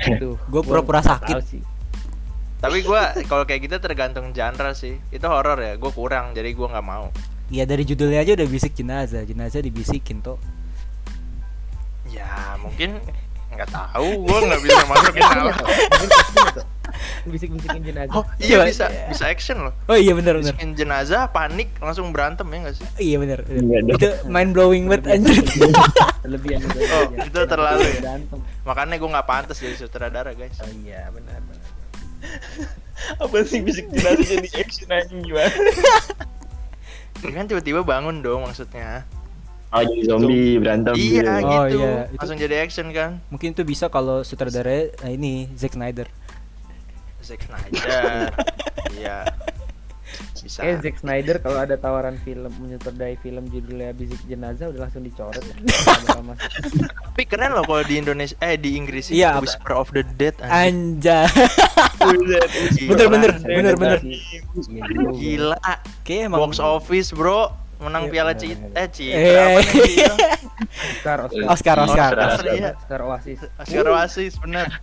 aduh 0.00 0.34
Gua 0.50 0.58
pura-pura 0.60 0.98
sakit. 1.00 1.38
sih. 1.46 1.62
Tapi 2.58 2.82
gua 2.82 3.14
kalau 3.24 3.46
kayak 3.46 3.62
gitu 3.62 3.78
tergantung 3.78 4.34
genre 4.34 4.74
sih. 4.74 4.98
Itu 5.08 5.30
horor 5.30 5.54
ya, 5.56 5.78
gua 5.78 5.94
kurang 5.94 6.34
jadi 6.34 6.50
gua 6.50 6.74
nggak 6.74 6.82
mau. 6.82 7.14
Ya 7.46 7.62
dari 7.62 7.86
judulnya 7.86 8.20
aja 8.20 8.34
udah 8.34 8.48
bisik 8.50 8.74
jenazah, 8.74 9.22
jenazah 9.22 9.62
dibisikin 9.62 10.18
tuh. 10.18 10.42
Ya 12.10 12.58
mungkin 12.58 12.98
nggak 13.50 13.70
tahu, 13.70 14.08
gua 14.24 14.38
nggak 14.46 14.62
bisa 14.62 14.80
masukin 14.86 15.22
apa. 15.32 15.68
bisik-bisikin 17.20 17.84
jenazah 17.84 18.12
Oh 18.12 18.24
iya 18.40 18.64
bisa 18.64 18.88
bisa 19.08 19.24
action 19.28 19.68
loh. 19.68 19.74
Oh 19.86 19.96
iya 19.96 20.16
benar 20.16 20.40
benar. 20.40 20.52
Bisikin 20.56 20.72
jenazah, 20.72 21.28
panik, 21.28 21.68
langsung 21.78 22.10
berantem 22.10 22.48
ya 22.48 22.58
nggak 22.64 22.76
sih? 22.76 22.86
Iya 22.96 23.16
benar. 23.20 23.38
benar. 23.44 23.60
Iya, 23.60 23.78
dong. 23.84 23.96
Itu 23.96 24.08
mind 24.26 24.50
blowing 24.56 24.84
banget 24.88 25.04
anjir. 25.20 25.44
Lebih 26.24 26.50
itu 26.56 26.66
Oh, 26.96 27.02
itu 27.14 27.40
terlalu 27.44 27.84
ya? 27.84 27.94
berantem 28.00 28.38
Makanya 28.64 28.96
gua 28.96 29.10
nggak 29.18 29.28
pantas 29.28 29.60
jadi 29.60 29.76
sutradara 29.76 30.32
guys. 30.32 30.56
oh 30.60 30.70
iya 30.82 31.08
benar 31.12 31.38
benar 31.44 31.68
Apa 33.24 33.36
sih 33.44 33.60
bisik 33.64 33.88
jenazah 33.92 34.24
jadi 34.24 34.48
action 34.60 34.88
anjing 34.88 35.20
gimana? 35.24 35.56
Kan 37.20 37.44
tiba-tiba 37.46 37.80
bangun 37.80 38.20
dong 38.20 38.44
maksudnya. 38.44 39.04
Oh 39.70 39.80
jadi 39.80 40.02
zombie 40.02 40.58
berantem 40.58 40.92
Iya 40.92 41.06
gitu. 41.38 41.46
Oh, 41.46 41.62
gitu. 41.64 41.78
iya, 41.78 41.92
itu- 42.04 42.18
Langsung 42.18 42.38
jadi 42.38 42.54
action 42.60 42.86
kan. 42.90 43.10
Mungkin 43.28 43.48
itu 43.50 43.62
bisa 43.62 43.86
kalau 43.86 44.20
sutradara 44.20 44.90
nah 44.98 45.08
ini 45.08 45.46
Zack 45.54 45.74
Snyder. 45.74 46.10
Zack 47.20 47.40
Snyder. 47.42 48.34
Iya. 48.90 49.22
Bisa. 50.36 50.66
Eh 50.66 50.74
Zack 50.76 50.98
Snyder 50.98 51.38
kalau 51.38 51.56
ada 51.56 51.78
tawaran 51.78 52.18
film 52.18 52.50
menyutradarai 52.58 53.14
film 53.16 53.46
judulnya 53.46 53.94
Bisik 53.94 54.18
Jenazah 54.26 54.66
udah 54.66 54.82
langsung 54.82 55.00
dicoret 55.00 55.38
ya. 55.46 55.54
Tapi 57.06 57.22
keren 57.24 57.54
loh 57.54 57.62
kalau 57.62 57.86
di 57.86 57.94
Indonesia 57.94 58.34
eh 58.40 58.58
di 58.58 58.74
Inggris 58.74 59.06
sih 59.06 59.22
Iya? 59.22 59.38
Whisper 59.38 59.70
of 59.72 59.94
the 59.94 60.02
Dead. 60.10 60.34
Gila. 60.34 61.22
Bener, 62.90 63.06
bener, 63.06 63.30
bener, 63.38 63.74
bener. 63.76 63.98
Iya. 64.02 64.18
Gila. 65.14 65.58
Emang 66.08 66.40
Box 66.42 66.58
office, 66.58 67.14
Bro. 67.14 67.54
Menang 67.80 68.04
Iya, 68.06 68.12
piala 68.12 68.32
Citra 68.36 68.60
bener. 68.60 68.76
eh 68.76 68.88
Citra 68.88 69.16
Eh. 69.16 69.40
apa 69.40 69.60
nih 69.60 69.84
dia? 69.88 70.12
Oscar 70.70 71.18
Oscar 71.24 71.46
Oscar 71.48 71.76
Oscar. 71.80 72.12
Oscar, 72.14 72.44
iya. 72.52 72.70
Oscar 72.76 73.00
Oasis. 73.02 73.38
Oscar 73.56 73.86
Oasis 73.88 74.34
bener. 74.38 74.66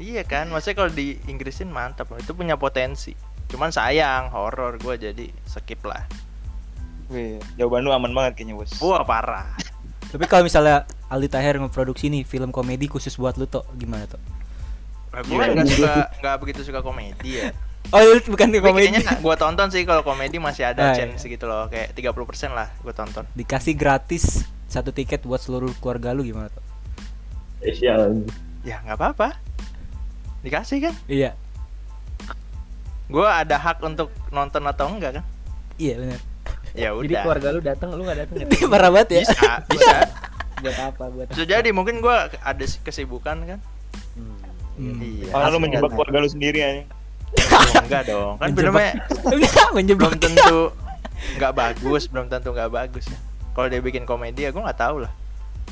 Iya 0.00 0.24
kan, 0.24 0.48
maksudnya 0.48 0.80
kalau 0.80 0.88
di 0.88 1.20
Inggrisin 1.28 1.68
mantap 1.68 2.08
loh. 2.08 2.16
Itu 2.16 2.32
punya 2.32 2.56
potensi. 2.56 3.12
Cuman 3.52 3.68
sayang 3.68 4.32
horor 4.32 4.80
gue 4.80 4.96
jadi 4.96 5.28
skip 5.44 5.84
lah. 5.84 6.08
Wih, 7.12 7.36
jawaban 7.60 7.84
lu 7.84 7.92
aman 7.92 8.08
banget 8.08 8.40
kayaknya 8.40 8.56
bos. 8.56 8.72
Wah 8.80 9.04
parah. 9.04 9.44
Tapi 10.08 10.24
kalau 10.24 10.48
misalnya 10.48 10.88
Aldi 11.12 11.28
Taher 11.28 11.60
ngeproduksi 11.60 12.08
nih 12.08 12.24
film 12.24 12.48
komedi 12.48 12.88
khusus 12.88 13.12
buat 13.14 13.36
lu 13.36 13.44
tuh 13.44 13.60
gimana 13.76 14.08
tuh? 14.08 14.16
Gue 15.26 15.36
nggak 15.42 15.68
suka 15.68 15.94
nggak 16.16 16.36
begitu 16.40 16.60
suka 16.64 16.80
komedi 16.80 17.36
ya. 17.36 17.52
Oh, 17.90 17.98
lu 17.98 18.22
bukan 18.22 18.54
di 18.54 18.62
Tapi 18.62 18.66
komedi. 18.70 18.86
kayaknya 18.92 19.18
gue 19.18 19.36
tonton 19.40 19.68
sih 19.72 19.82
kalau 19.82 20.06
komedi 20.06 20.38
masih 20.38 20.68
ada 20.70 20.94
iya. 20.94 21.10
chance 21.10 21.26
gitu 21.26 21.48
loh, 21.50 21.66
kayak 21.66 21.90
30% 21.96 22.54
lah 22.54 22.70
gue 22.84 22.94
tonton. 22.94 23.24
Dikasih 23.34 23.74
gratis 23.74 24.46
satu 24.70 24.94
tiket 24.94 25.26
buat 25.26 25.42
seluruh 25.42 25.74
keluarga 25.82 26.14
lu 26.14 26.22
gimana 26.22 26.46
tuh? 26.54 26.62
Spesial. 27.58 28.22
Ya 28.62 28.78
nggak 28.86 28.94
apa-apa. 28.94 29.28
Dikasih 30.46 30.78
kan? 30.86 30.94
Iya. 31.10 31.34
Gue 33.10 33.26
ada 33.26 33.58
hak 33.58 33.82
untuk 33.82 34.14
nonton 34.30 34.62
atau 34.70 34.86
enggak 34.86 35.18
kan? 35.18 35.24
Iya 35.74 35.98
benar. 35.98 36.20
Ya 36.70 36.94
Jadi 36.94 37.10
udah. 37.10 37.22
keluarga 37.26 37.48
lu 37.50 37.60
datang 37.60 37.88
lu 37.98 38.06
nggak 38.06 38.18
datang 38.22 38.36
ya? 38.38 38.46
Parah 38.72 38.90
banget 38.94 39.08
ya. 39.18 39.20
Bisa, 39.26 39.50
bisa. 39.74 39.96
Buat 40.62 40.78
apa? 40.78 41.04
Buat 41.10 41.26
Bisa 41.34 41.42
jadi 41.42 41.68
mungkin 41.74 41.98
gue 41.98 42.16
ada 42.38 42.64
kesibukan 42.86 43.36
kan? 43.42 43.58
Hmm. 44.14 44.38
Hmm. 44.78 45.02
Iya. 45.02 45.34
Kalau 45.34 45.42
lu 45.42 45.50
Asli 45.50 45.62
menjebak 45.66 45.82
nggak? 45.90 45.96
keluarga 45.98 46.16
lu 46.22 46.28
sendiri 46.30 46.58
anjing. 46.62 46.88
Oh, 47.32 47.80
enggak 47.80 48.02
dong. 48.04 48.34
Kan 48.36 48.48
Menjebak. 48.50 48.94
Enggak 49.30 49.66
belum 49.66 49.76
menjebak. 49.76 50.12
tentu 50.16 50.58
nggak 51.32 51.52
bagus, 51.52 52.02
belum 52.06 52.26
tentu 52.26 52.48
nggak 52.50 52.70
bagus 52.70 53.04
ya. 53.06 53.18
Kalau 53.50 53.66
dia 53.66 53.78
bikin 53.78 54.02
komedi 54.02 54.42
ya 54.42 54.50
gue 54.50 54.58
nggak 54.58 54.78
tahu 54.78 55.04
lah. 55.04 55.12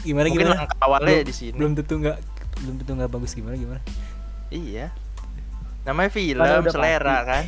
Gimana 0.01 0.27
Mungkin 0.27 0.45
gimana? 0.45 0.59
langkah 0.61 0.79
awalnya 0.79 1.09
Belum- 1.17 1.27
di 1.27 1.35
sini. 1.35 1.57
Belum 1.57 1.73
tentu 1.75 1.95
enggak 1.97 2.19
belum 2.59 2.75
tentu 2.77 2.93
enggak 2.93 3.11
bagus 3.11 3.33
gimana 3.33 3.55
gimana? 3.55 3.81
Iya. 4.49 4.87
Namanya 5.83 6.11
film, 6.11 6.43
udah 6.43 6.69
selera 6.69 7.17
kan. 7.23 7.45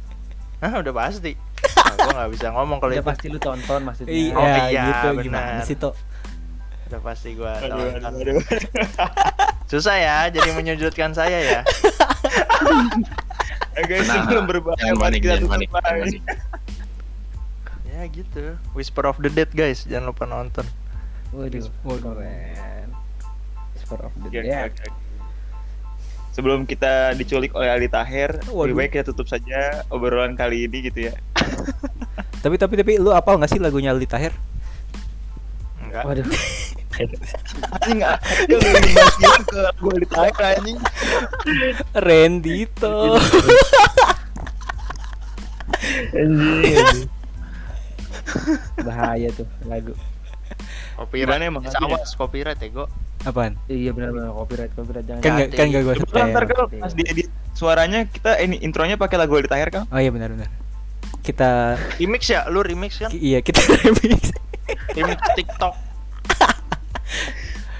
Hah? 0.62 0.72
Udah 0.78 0.94
pasti. 0.94 1.32
Nah, 1.62 1.94
gue 1.98 2.14
nggak 2.14 2.30
bisa 2.32 2.46
ngomong 2.50 2.78
kalau 2.78 2.90
Udah 2.90 3.02
itu. 3.02 3.10
pasti 3.10 3.26
lu 3.26 3.38
tonton 3.38 3.80
maksudnya. 3.82 4.10
Iya, 4.10 4.32
Oh, 4.32 4.46
iya, 4.66 4.82
gitu 4.82 5.06
benar. 5.12 5.22
gimana 5.22 5.60
sih 5.62 5.76
tuh? 5.76 5.92
Udah 6.88 7.00
pasti 7.00 7.28
gue 7.32 7.46
Aduh, 7.48 7.68
aduh, 7.68 8.00
tonton. 8.00 8.22
aduh. 8.22 8.34
Susah 9.68 9.94
ya, 9.94 10.16
jadi 10.28 10.50
menyudutkan 10.52 11.12
saya 11.12 11.38
ya. 11.38 11.60
Guys, 13.82 14.06
Tenang, 14.06 14.24
sebelum 14.24 14.44
berbahaya, 14.46 14.78
jangan 14.80 14.96
panik, 14.98 15.18
kita 15.20 15.28
jangan 15.28 15.42
tutup 15.42 15.52
panik, 15.52 15.68
jangan 15.68 16.00
panik. 16.00 16.22
Ya 17.92 18.02
gitu. 18.08 18.44
Whisper 18.72 19.04
of 19.04 19.20
the 19.20 19.28
Dead 19.28 19.50
guys, 19.52 19.84
jangan 19.84 20.10
lupa 20.10 20.24
nonton. 20.24 20.64
Waduh, 21.30 21.68
Waduh. 21.84 22.12
keren. 22.16 22.88
Whisper 23.76 23.98
of 24.00 24.12
the 24.16 24.28
Dead. 24.32 24.44
oke, 24.48 24.80
oke. 24.80 25.00
sebelum 26.32 26.64
kita 26.64 27.12
diculik 27.12 27.52
oleh 27.52 27.68
Ali 27.68 27.92
Taher, 27.92 28.40
lebih 28.48 28.72
baik 28.72 28.90
kita 28.96 29.12
tutup 29.12 29.28
saja 29.28 29.84
obrolan 29.92 30.32
kali 30.32 30.64
ini 30.64 30.88
gitu 30.88 31.12
ya. 31.12 31.14
Tapi 32.40 32.56
tapi 32.56 32.74
tapi 32.74 32.92
lu 32.96 33.12
apal 33.12 33.36
nggak 33.36 33.52
sih 33.52 33.60
lagunya 33.60 33.92
Aldi 33.92 34.08
Tahir? 34.08 34.32
Enggak. 35.84 36.02
Waduh. 36.08 36.26
Anjing 36.92 37.96
nggak 37.98 38.12
ada 38.16 38.52
lu 38.52 38.58
bahas 38.60 39.14
gitu 39.14 39.42
ke 39.44 39.58
lagu 39.58 39.86
Ali 39.90 40.06
Taher 40.06 40.34
anjing. 40.52 40.78
Rendito. 41.94 42.96
Anjing. 46.12 47.08
Bahaya 48.78 49.28
tuh 49.32 49.48
lagu. 49.64 49.92
Copyright. 50.94 51.42
Emang 51.42 51.64
awas 51.66 52.12
copyright 52.14 52.60
ya, 52.60 52.68
Go. 52.70 52.84
Apaan? 53.22 53.54
Iya 53.66 53.94
benar-benar 53.94 54.34
copyright 54.34 54.72
copyright 54.74 55.06
jangan. 55.06 55.22
Kan 55.22 55.30
nggak 55.32 55.48
kan 55.52 55.66
nggak 55.70 55.82
gue 55.82 55.94
Coba 56.02 56.18
ntar 56.26 56.42
setel. 56.42 56.46
kalau 56.50 56.66
pas 56.74 56.92
diedit 56.92 57.28
suaranya 57.54 58.00
kita 58.04 58.34
ini 58.38 58.58
intronya 58.58 58.98
pakai 58.98 59.14
lagu 59.16 59.38
Ali 59.38 59.46
Taher 59.46 59.70
kan? 59.70 59.84
Oh 59.88 59.98
iya 59.98 60.10
benar 60.10 60.34
benar. 60.34 60.50
Kita 61.22 61.78
Remix 61.96 62.26
ya, 62.26 62.50
lu 62.50 62.60
remix 62.60 62.98
kan? 62.98 63.10
iya 63.14 63.38
kita 63.38 63.62
remix. 63.86 64.34
Remix 64.90 65.18
TikTok. 65.38 65.74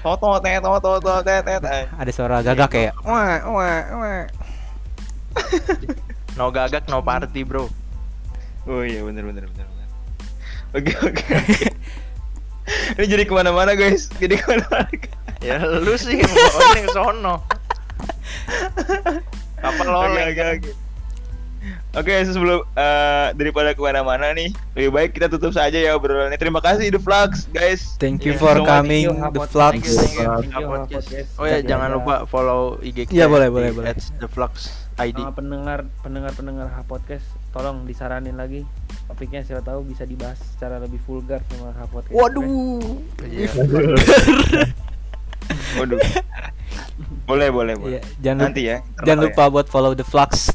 Toto 0.03 0.35
tet 0.43 0.59
toto 0.59 0.99
toto 0.99 1.23
tet 1.23 1.47
tet. 1.47 1.63
Ada 1.95 2.11
suara 2.11 2.43
gagak 2.43 2.69
kayak 2.71 2.93
wah 3.07 3.39
wah 3.47 3.81
wah. 3.97 4.23
No 6.33 6.49
gagak, 6.49 6.89
no 6.89 7.05
party, 7.05 7.45
bro. 7.45 7.69
Oh 8.65 8.81
iya 8.81 9.05
benar 9.05 9.21
benar 9.21 9.45
benar 9.53 9.67
benar. 9.69 9.87
Oke 10.73 10.93
oke. 10.97 11.25
Ini 12.97 13.05
jadi 13.05 13.23
ke 13.27 13.33
mana-mana 13.35 13.77
guys, 13.77 14.09
jadi 14.17 14.41
ke 14.41 14.45
mana-mana. 14.49 14.89
Ya 15.43 15.59
lu 15.59 15.99
sih 15.99 16.23
pokoknya 16.23 16.87
ke 16.87 16.91
sono. 16.95 17.43
Oke 19.59 19.83
oleng. 19.83 20.31
oke 20.31 20.71
oke. 21.93 22.01
Oke 22.03 22.13
sebelum 22.25 22.65
eh, 22.73 23.27
daripada 23.33 23.71
ke 23.71 23.79
mana-mana 23.79 24.33
nih, 24.33 24.49
lebih 24.73 24.91
baik 24.91 25.09
kita 25.13 25.29
tutup 25.29 25.53
saja 25.53 25.77
ya 25.77 25.93
obrolannya. 25.93 26.35
Terima 26.35 26.57
kasih 26.57 26.89
The 26.89 26.97
Flux 26.97 27.45
guys. 27.49 27.95
Thank 27.95 28.25
you 28.25 28.33
Iya, 28.33 28.41
for 28.41 28.55
so 28.55 28.65
coming 28.65 29.05
you, 29.05 29.13
the 29.13 29.21
Hapot. 29.23 29.47
vlogs. 29.47 29.77
Thank 29.77 29.85
you, 29.85 29.93
thank 29.95 30.13
you. 30.13 30.25
Thank 30.25 30.53
you, 30.53 30.65
Podcast. 30.65 31.07
podcast. 31.07 31.29
Oh 31.37 31.45
ya, 31.45 31.51
Jaga- 31.55 31.67
jangan 31.69 31.89
lupa 31.93 32.15
follow 32.25 32.61
IG 32.79 32.97
kita. 33.05 33.13
Iya, 33.13 33.25
boleh, 33.27 33.47
boleh, 33.47 33.69
boleh. 33.71 33.93
@theflux 33.93 34.53
ID. 34.95 35.17
Sama 35.17 35.33
pendengar 35.33 35.79
pendengar 36.01 36.31
pendengar 36.33 36.67
H 36.67 36.77
podcast 36.83 37.25
tolong 37.49 37.81
disaranin 37.83 38.33
lagi 38.33 38.61
topiknya 39.05 39.41
siapa 39.41 39.61
tahu 39.63 39.85
bisa 39.85 40.05
dibahas 40.05 40.37
secara 40.37 40.77
lebih 40.77 41.01
vulgar 41.01 41.41
sama 41.47 41.71
H 41.71 41.81
podcast. 41.87 42.13
Waduh. 42.13 42.81
Iya. 43.23 43.49
Waduh. 45.75 45.99
boleh 47.23 47.49
boleh 47.49 47.73
boleh. 47.75 47.91
Iya, 47.93 48.01
jangan 48.21 48.49
Nanti 48.49 48.61
ya. 48.65 48.77
jangan 49.01 49.27
lupa 49.27 49.43
buat 49.49 49.67
follow 49.67 49.93
the 49.93 50.03
vlogs 50.03 50.53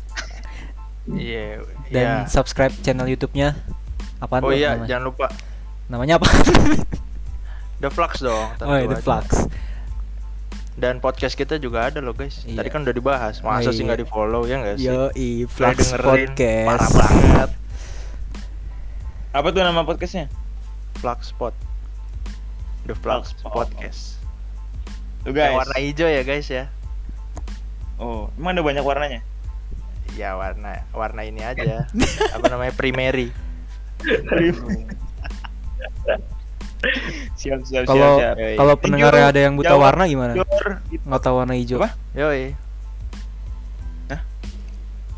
Iya. 1.08 1.64
dan 1.88 2.06
iya. 2.06 2.28
subscribe 2.28 2.74
channel 2.80 3.06
YouTube-nya. 3.06 3.56
Apaan 4.18 4.42
Oh 4.42 4.50
tuh 4.50 4.58
iya, 4.58 4.74
namanya? 4.74 4.88
jangan 4.90 5.04
lupa 5.08 5.26
Namanya 5.88 6.14
apa? 6.20 6.28
The 7.80 7.88
Flux 7.88 8.18
dong. 8.18 8.50
tentu 8.58 8.68
oh 8.68 8.76
iya, 8.76 8.90
the 8.90 8.98
aja. 8.98 9.04
vlogs. 9.06 9.36
Dan 10.74 10.98
podcast 10.98 11.34
kita 11.34 11.56
juga 11.56 11.86
ada 11.86 11.98
loh 11.98 12.12
guys. 12.12 12.42
Iya. 12.42 12.58
Tadi 12.58 12.68
kan 12.68 12.82
udah 12.82 12.92
dibahas. 12.92 13.38
Masa 13.40 13.70
Oh, 13.70 13.72
sih 13.72 13.82
iya. 13.82 13.86
nggak 13.88 14.00
di 14.02 14.06
follow 14.06 14.42
ya 14.44 14.56
nggak 14.58 14.76
sih? 14.78 14.86
Yo, 14.86 15.10
i 15.14 15.46
dengerin, 15.46 16.34
podcast. 16.34 16.66
Parah 16.68 16.88
banget. 16.92 17.50
Apa 19.30 19.48
tuh 19.48 19.62
nama 19.62 19.82
podcastnya? 19.82 20.26
Flux 20.98 21.30
Spot. 21.30 21.54
The 22.84 22.94
Flux 22.94 23.34
Flux. 23.38 23.46
Podcast. 23.46 24.00
Tuh 25.22 25.30
Yang 25.30 25.38
guys. 25.38 25.58
warna 25.58 25.76
hijau 25.78 26.08
ya 26.08 26.22
guys 26.22 26.46
ya. 26.46 26.64
Oh, 27.98 28.30
emang 28.34 28.54
ada 28.54 28.62
banyak 28.62 28.82
warnanya? 28.82 29.20
Ya 30.18 30.34
warna 30.34 30.82
warna 30.90 31.22
ini 31.22 31.46
aja. 31.46 31.86
Apa 32.34 32.50
namanya? 32.50 32.74
Primary. 32.74 33.30
siap 37.38 37.58
siap 37.66 37.86
Kalau 37.86 38.22
kalau 38.54 38.74
pendengarnya 38.78 39.30
you, 39.30 39.32
ada 39.34 39.40
yang 39.46 39.54
buta 39.54 39.74
Jawa. 39.78 39.82
warna 39.90 40.10
gimana? 40.10 40.34
Gitu. 40.90 41.06
Nggak 41.06 41.22
tahu 41.22 41.34
warna 41.38 41.54
hijau. 41.54 41.78
Apa? 41.78 41.94
Yoi. 42.18 42.58
Hah? 44.10 44.20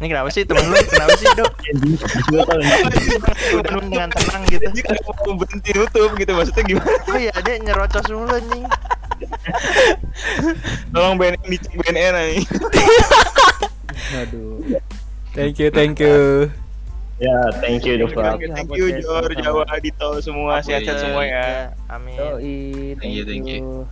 Ini 0.00 0.06
kenapa 0.12 0.28
sih 0.28 0.44
temen 0.44 0.68
lu? 0.68 0.76
Kenapa 0.84 1.16
sih 1.16 1.28
dok? 1.32 1.48
Anjing, 1.48 1.96
anjing. 1.96 3.20
Udah 3.56 3.80
dengan 3.80 4.08
tenang 4.12 4.42
gitu. 4.52 4.68
Ini 4.68 4.80
kan 4.84 4.96
mau 5.00 5.32
berhenti 5.40 5.70
nutup 5.72 6.12
gitu 6.20 6.32
maksudnya 6.36 6.64
gimana? 6.68 6.92
Oh 7.08 7.16
iya 7.16 7.32
dia 7.40 7.56
nyerocos 7.56 8.04
dulu 8.04 8.28
anjing. 8.28 8.68
Tolong 10.92 11.16
BNN 11.16 11.44
dicek 11.48 11.72
BNN 11.76 12.12
nih. 12.36 12.44
Waduh. 14.08 14.80
Thank 15.36 15.62
you, 15.62 15.68
thank 15.70 16.00
you. 16.00 16.50
Ya, 17.20 17.36
thank 17.60 17.84
you 17.84 18.00
Flux. 18.08 18.40
Thank 18.48 18.72
you 18.72 18.96
Jor, 19.04 19.28
Jawa, 19.36 19.68
Dito 19.76 20.24
semua 20.24 20.64
sehat-sehat 20.64 20.96
ya? 20.96 21.02
semua 21.04 21.22
ya. 21.28 21.28
Iya, 21.28 21.92
Amin. 21.92 22.96
Thank 22.96 23.12
you, 23.12 23.24
thank 23.28 23.44
you. 23.44 23.84